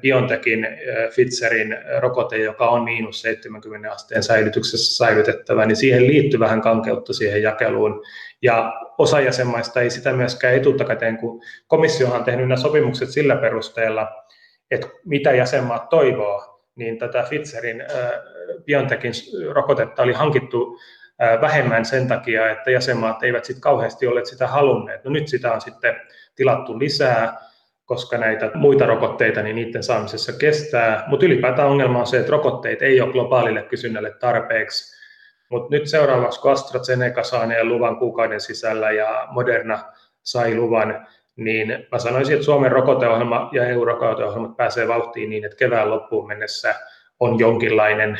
[0.01, 0.67] Biontechin
[1.09, 7.41] Pfizerin rokote, joka on miinus 70 asteen säilytyksessä säilytettävä, niin siihen liittyy vähän kankeutta siihen
[7.41, 8.03] jakeluun.
[8.41, 14.25] Ja osa jäsenmaista ei sitä myöskään etuttakäteen, kun komissiohan on tehnyt nämä sopimukset sillä perusteella,
[14.71, 17.83] että mitä jäsenmaat toivoo, niin tätä Pfizerin
[18.65, 19.13] Biontechin
[19.53, 20.79] rokotetta oli hankittu
[21.41, 25.03] vähemmän sen takia, että jäsenmaat eivät sitten kauheasti ole sitä halunneet.
[25.03, 25.95] No nyt sitä on sitten
[26.35, 27.37] tilattu lisää,
[27.85, 31.03] koska näitä muita rokotteita, niin niiden saamisessa kestää.
[31.07, 35.03] Mutta ylipäätään ongelma on se, että rokotteet ei ole globaalille kysynnälle tarpeeksi.
[35.49, 39.79] Mutta nyt seuraavaksi, kun AstraZeneca saa ne luvan kuukauden sisällä ja Moderna
[40.23, 45.89] sai luvan, niin mä sanoisin, että Suomen rokoteohjelma ja EU-rokoteohjelmat pääsee vauhtiin niin, että kevään
[45.89, 46.75] loppuun mennessä
[47.19, 48.19] on jonkinlainen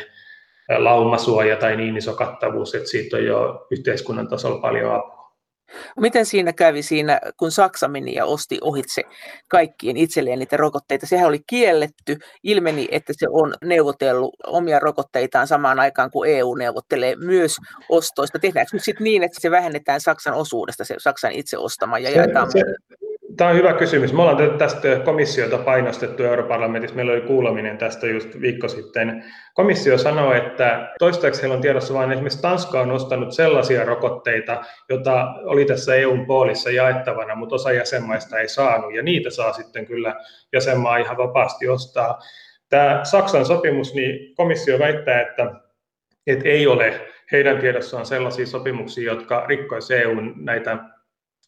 [0.78, 5.23] laumasuoja tai niin iso kattavuus, että siitä on jo yhteiskunnan tasolla paljon apua.
[6.00, 9.02] Miten siinä kävi siinä, kun Saksa meni ja osti ohitse
[9.48, 11.06] kaikkien itselleen niitä rokotteita?
[11.06, 12.18] Sehän oli kielletty.
[12.42, 17.56] Ilmeni, että se on neuvotellut omia rokotteitaan samaan aikaan, kuin EU neuvottelee myös
[17.88, 18.38] ostoista.
[18.38, 22.52] Tehdäänkö nyt sitten niin, että se vähennetään Saksan osuudesta, se Saksan itse ostama ja jaetaan
[22.52, 23.03] se, se,
[23.36, 24.12] Tämä on hyvä kysymys.
[24.12, 26.96] Me ollaan tästä komissiota painostettu Europarlamentissa.
[26.96, 29.24] Meillä oli kuuleminen tästä just viikko sitten.
[29.54, 35.34] Komissio sanoi, että toistaiseksi heillä on tiedossa vain esimerkiksi Tanska on ostanut sellaisia rokotteita, joita
[35.44, 40.14] oli tässä EUn poolissa jaettavana, mutta osa jäsenmaista ei saanut, ja niitä saa sitten kyllä
[40.52, 42.18] jäsenmaa ihan vapaasti ostaa.
[42.68, 45.52] Tämä Saksan sopimus, niin komissio väittää, että,
[46.26, 47.00] että ei ole
[47.32, 50.93] heidän tiedossaan sellaisia sopimuksia, jotka rikkoisivat EUn näitä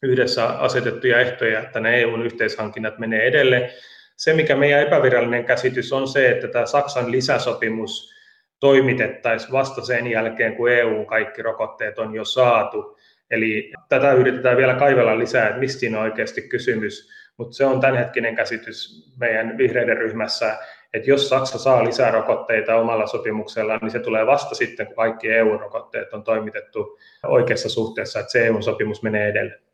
[0.03, 3.69] yhdessä asetettuja ehtoja, että ne EUn yhteishankinnat menee edelle.
[4.15, 8.13] Se, mikä meidän epävirallinen käsitys on se, että tämä Saksan lisäsopimus
[8.59, 12.97] toimitettaisiin vasta sen jälkeen, kun EUn kaikki rokotteet on jo saatu.
[13.31, 17.09] Eli tätä yritetään vielä kaivella lisää, että mistä siinä on oikeasti kysymys.
[17.37, 20.57] Mutta se on tämänhetkinen käsitys meidän vihreiden ryhmässä,
[20.93, 25.29] että jos Saksa saa lisää rokotteita omalla sopimuksellaan, niin se tulee vasta sitten, kun kaikki
[25.29, 29.66] EU-rokotteet on toimitettu oikeassa suhteessa, että se EU-sopimus menee edelleen.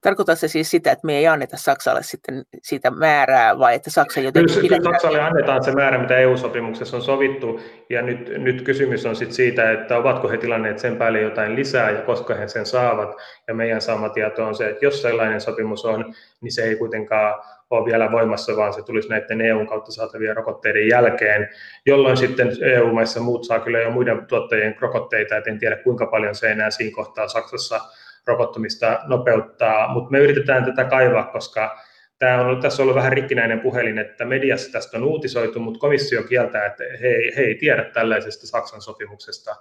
[0.00, 4.20] Tarkoittaa se siis sitä, että me ei anneta Saksalle sitten siitä määrää, vai että Saksa
[4.20, 4.54] jotenkin...
[4.54, 7.60] Kyllä, kyllä Saksalle annetaan se määrä, mitä EU-sopimuksessa on sovittu,
[7.90, 11.90] ja nyt, nyt kysymys on sitten siitä, että ovatko he tilanneet sen päälle jotain lisää,
[11.90, 13.16] ja koska he sen saavat,
[13.48, 17.34] ja meidän saama tieto on se, että jos sellainen sopimus on, niin se ei kuitenkaan
[17.70, 21.48] ole vielä voimassa, vaan se tulisi näiden EUn kautta saatavien rokotteiden jälkeen,
[21.86, 26.34] jolloin sitten EU-maissa muut saa kyllä jo muiden tuottajien rokotteita, et en tiedä kuinka paljon
[26.34, 27.80] se enää siinä kohtaa Saksassa
[28.26, 31.78] rokottamista nopeuttaa, mutta me yritetään tätä kaivaa, koska
[32.18, 36.22] tämä on, tässä on ollut vähän rikkinäinen puhelin, että mediassa tästä on uutisoitu, mutta komissio
[36.22, 39.56] kieltää, että he, he ei tiedä tällaisesta Saksan sopimuksesta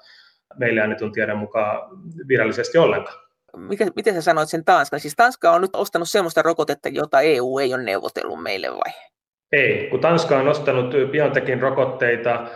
[0.57, 1.89] meille annetun tiedon mukaan
[2.27, 3.17] virallisesti ollenkaan.
[3.57, 4.99] Mikä, miten sä sanoit sen Tanska?
[4.99, 8.93] Siis Tanska on nyt ostanut sellaista rokotetta, jota EU ei ole neuvotellut meille vai?
[9.51, 12.47] Ei, kun Tanska on ostanut BioNTechin rokotteita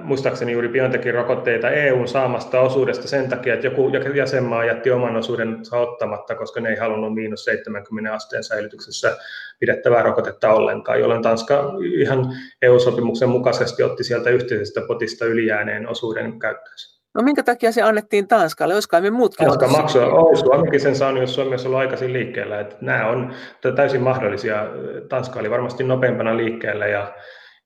[0.00, 5.62] muistaakseni juuri BioNTechin rokotteita EUn saamasta osuudesta sen takia, että joku jäsenmaa jätti oman osuuden
[5.72, 9.16] ottamatta, koska ne ei halunnut miinus 70 asteen säilytyksessä
[9.58, 12.32] pidettävää rokotetta ollenkaan, jolloin Tanska ihan
[12.62, 16.96] EU-sopimuksen mukaisesti otti sieltä yhteisestä potista ylijääneen osuuden käyttöönsä.
[17.14, 18.74] No minkä takia se annettiin Tanskalle?
[18.74, 22.60] Olisiko me muutkin Tanska maksoi, oh, Suomikin sen saanut, jos Suomi olisi ollut aikaisin liikkeellä.
[22.60, 23.32] Että nämä on
[23.76, 24.66] täysin mahdollisia.
[25.08, 27.14] Tanska oli varmasti nopeimpana liikkeellä ja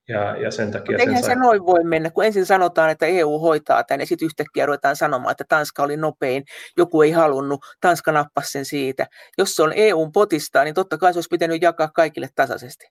[0.07, 1.33] ja, ja sen takia sen Eihän sai...
[1.33, 4.95] se noin voi mennä, kun ensin sanotaan, että EU hoitaa tämän ja sitten yhtäkkiä ruvetaan
[4.95, 6.43] sanomaan, että Tanska oli nopein,
[6.77, 9.07] joku ei halunnut, Tanska nappasi sen siitä.
[9.37, 12.85] Jos se on EUn potista, niin totta kai se olisi pitänyt jakaa kaikille tasaisesti.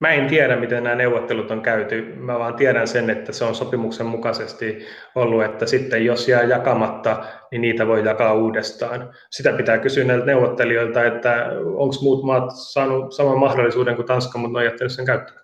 [0.00, 2.14] Mä en tiedä, miten nämä neuvottelut on käyty.
[2.16, 7.24] Mä vaan tiedän sen, että se on sopimuksen mukaisesti ollut, että sitten jos jää jakamatta,
[7.50, 9.14] niin niitä voi jakaa uudestaan.
[9.30, 14.52] Sitä pitää kysyä näiltä neuvottelijoilta, että onko muut maat saanut saman mahdollisuuden kuin Tanska, mutta
[14.52, 15.41] ne on jättänyt sen käyttöön.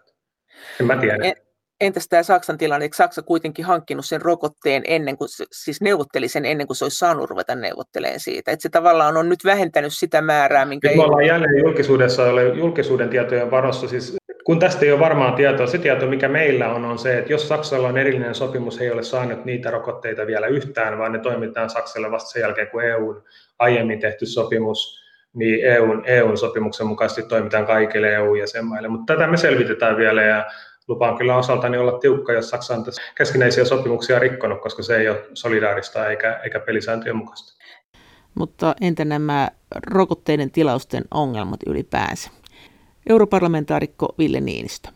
[0.81, 1.33] En mä tiedä.
[1.81, 6.45] Entäs tämä Saksan tilanne, eikö Saksa kuitenkin hankkinut sen rokotteen ennen kuin, siis neuvotteli sen
[6.45, 8.51] ennen kuin se olisi saanut ruveta neuvottelemaan siitä.
[8.51, 10.89] Että se tavallaan on nyt vähentänyt sitä määrää, minkä...
[10.89, 12.22] Nyt me ollaan jälleen julkisuudessa,
[12.55, 16.85] julkisuuden tietojen varossa, siis kun tästä ei ole varmaa tietoa, se tieto, mikä meillä on,
[16.85, 20.47] on se, että jos Saksalla on erillinen sopimus, he ei ole saanut niitä rokotteita vielä
[20.47, 23.22] yhtään, vaan ne toimitetaan Saksalle vasta sen jälkeen, kun EUn
[23.59, 25.07] aiemmin tehty sopimus
[25.39, 28.89] niin EUn, EUn sopimuksen mukaisesti toimitaan kaikille EU-jäsenmaille.
[28.89, 30.47] Mutta tätä me selvitetään vielä ja
[30.89, 35.09] lupaan kyllä osaltani olla tiukka, jos Saksa on tässä keskinäisiä sopimuksia rikkonut, koska se ei
[35.09, 37.59] ole solidaarista eikä, eikä pelisääntöjen mukaista.
[38.34, 39.49] Mutta entä nämä
[39.86, 42.30] rokotteiden tilausten ongelmat ylipäänsä?
[43.09, 44.89] Europarlamentaarikko Ville Niinistö.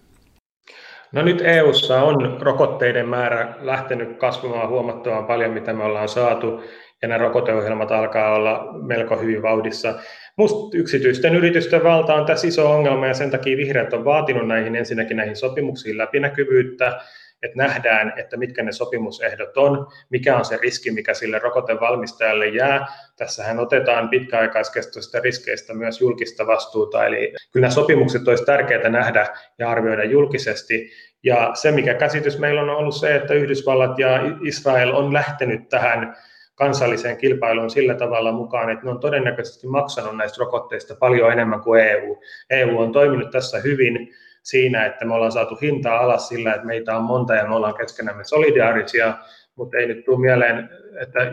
[1.12, 6.62] No nyt EU:ssa on rokotteiden määrä lähtenyt kasvamaan huomattavan paljon, mitä me ollaan saatu,
[7.02, 9.94] ja nämä rokoteohjelmat alkaa olla melko hyvin vauhdissa.
[10.36, 14.76] Musta yksityisten yritysten valta on tässä iso ongelma ja sen takia vihreät on vaatinut näihin
[14.76, 17.00] ensinnäkin näihin sopimuksiin läpinäkyvyyttä,
[17.42, 22.86] että nähdään, että mitkä ne sopimusehdot on, mikä on se riski, mikä sille rokotevalmistajalle jää.
[23.16, 29.26] Tässähän otetaan pitkäaikaiskestoisista riskeistä myös julkista vastuuta, eli kyllä nämä sopimukset olisi tärkeää nähdä
[29.58, 30.90] ja arvioida julkisesti.
[31.22, 36.16] Ja se, mikä käsitys meillä on ollut se, että Yhdysvallat ja Israel on lähtenyt tähän
[36.54, 41.84] kansalliseen kilpailuun sillä tavalla mukaan, että ne on todennäköisesti maksanut näistä rokotteista paljon enemmän kuin
[41.84, 42.18] EU.
[42.50, 46.96] EU on toiminut tässä hyvin siinä, että me ollaan saatu hintaa alas sillä, että meitä
[46.96, 49.14] on monta ja me ollaan keskenämme solidaarisia,
[49.56, 50.68] mutta ei nyt tule mieleen,
[51.00, 51.32] että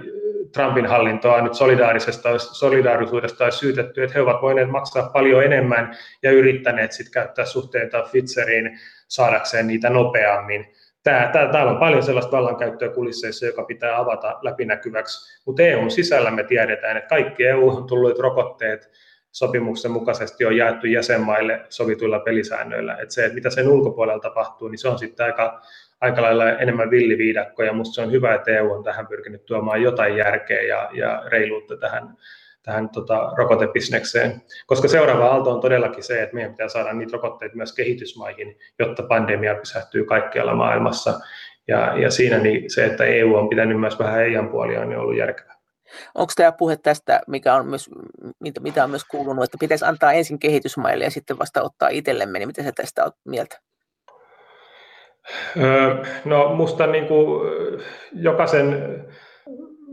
[0.53, 6.31] Trumpin hallintoa nyt solidaarisesta, solidaarisuudesta olisi syytetty, että he ovat voineet maksaa paljon enemmän ja
[6.31, 10.65] yrittäneet sitten käyttää suhteita Pfizeriin saadakseen niitä nopeammin
[11.03, 16.31] Tää, tää, täällä on paljon sellaista vallankäyttöä kulisseissa, joka pitää avata läpinäkyväksi, mutta EUn sisällä
[16.31, 18.91] me tiedetään, että kaikki EU-hun tulleet rokotteet
[19.31, 22.93] sopimuksen mukaisesti on jaettu jäsenmaille sovituilla pelisäännöillä.
[22.93, 25.61] Että se, että mitä sen ulkopuolella tapahtuu, niin se on sitten aika,
[26.01, 29.81] aika lailla enemmän villiviidakko, ja minusta se on hyvä, että EU on tähän pyrkinyt tuomaan
[29.81, 32.17] jotain järkeä ja, ja reiluutta tähän
[32.63, 37.55] tähän tota, rokotebisnekseen, koska seuraava aalto on todellakin se, että meidän pitää saada niitä rokotteita
[37.55, 41.19] myös kehitysmaihin, jotta pandemia pysähtyy kaikkialla maailmassa.
[41.67, 45.03] Ja, ja siinä niin se, että EU on pitänyt myös vähän EIAn puolia, niin on
[45.03, 45.59] ollut järkevää.
[46.15, 47.89] Onko tämä puhe tästä, mikä on myös,
[48.59, 52.49] mitä on myös kuulunut, että pitäisi antaa ensin kehitysmaille ja sitten vasta ottaa itsellemme, niin
[52.49, 53.59] mitä sä tästä olet mieltä?
[56.25, 57.49] No musta niin kuin
[58.13, 59.05] jokaisen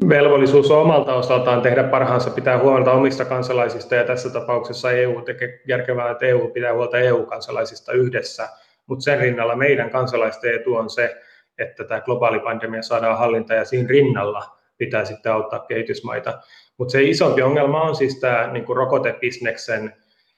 [0.09, 5.61] velvollisuus on omalta osaltaan tehdä parhaansa, pitää huolta omista kansalaisista ja tässä tapauksessa EU tekee
[5.69, 8.49] järkevää, että EU pitää huolta EU-kansalaisista yhdessä,
[8.87, 11.17] mutta sen rinnalla meidän kansalaisten etu on se,
[11.59, 14.45] että tämä globaali pandemia saadaan hallinta ja siinä rinnalla
[14.79, 16.41] pitää sitten auttaa kehitysmaita.
[16.79, 19.87] Mutta se isompi ongelma on siis tämä niin rokotebisneksen,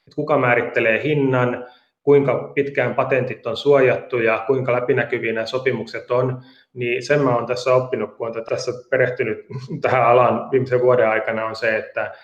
[0.06, 1.66] että kuka määrittelee hinnan,
[2.08, 6.42] kuinka pitkään patentit on suojattu ja kuinka läpinäkyviä nämä sopimukset on,
[6.74, 9.38] niin sen mä olen tässä oppinut, kun olen tässä perehtynyt
[9.82, 12.14] tähän alaan viimeisen vuoden aikana, on se, että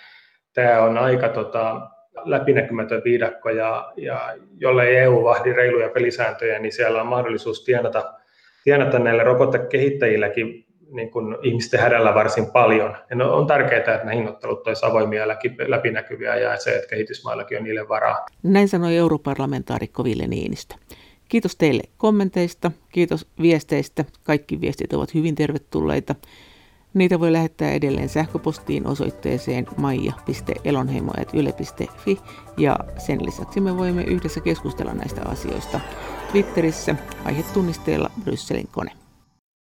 [0.52, 1.80] tämä on aika tota,
[2.24, 8.14] läpinäkymätön viidakko, ja, ja jollei EU vahdi reiluja pelisääntöjä, niin siellä on mahdollisuus tienata,
[8.64, 12.96] tienata näille rokotekehittäjilläkin niin kuin ihmisten hädällä varsin paljon.
[13.10, 15.28] Ja no, on tärkeää, että nämä hinnoittelut olisivat avoimia ja
[15.66, 18.26] läpinäkyviä ja se, että kehitysmaillakin on niille varaa.
[18.42, 20.74] Näin sanoi europarlamentaarikko Ville Niinistö.
[21.28, 24.04] Kiitos teille kommenteista, kiitos viesteistä.
[24.24, 26.14] Kaikki viestit ovat hyvin tervetulleita.
[26.94, 32.18] Niitä voi lähettää edelleen sähköpostiin osoitteeseen maija.elonheimo.yle.fi
[32.56, 35.80] ja sen lisäksi me voimme yhdessä keskustella näistä asioista
[36.32, 39.03] Twitterissä aihetunnisteella Brysselin kone.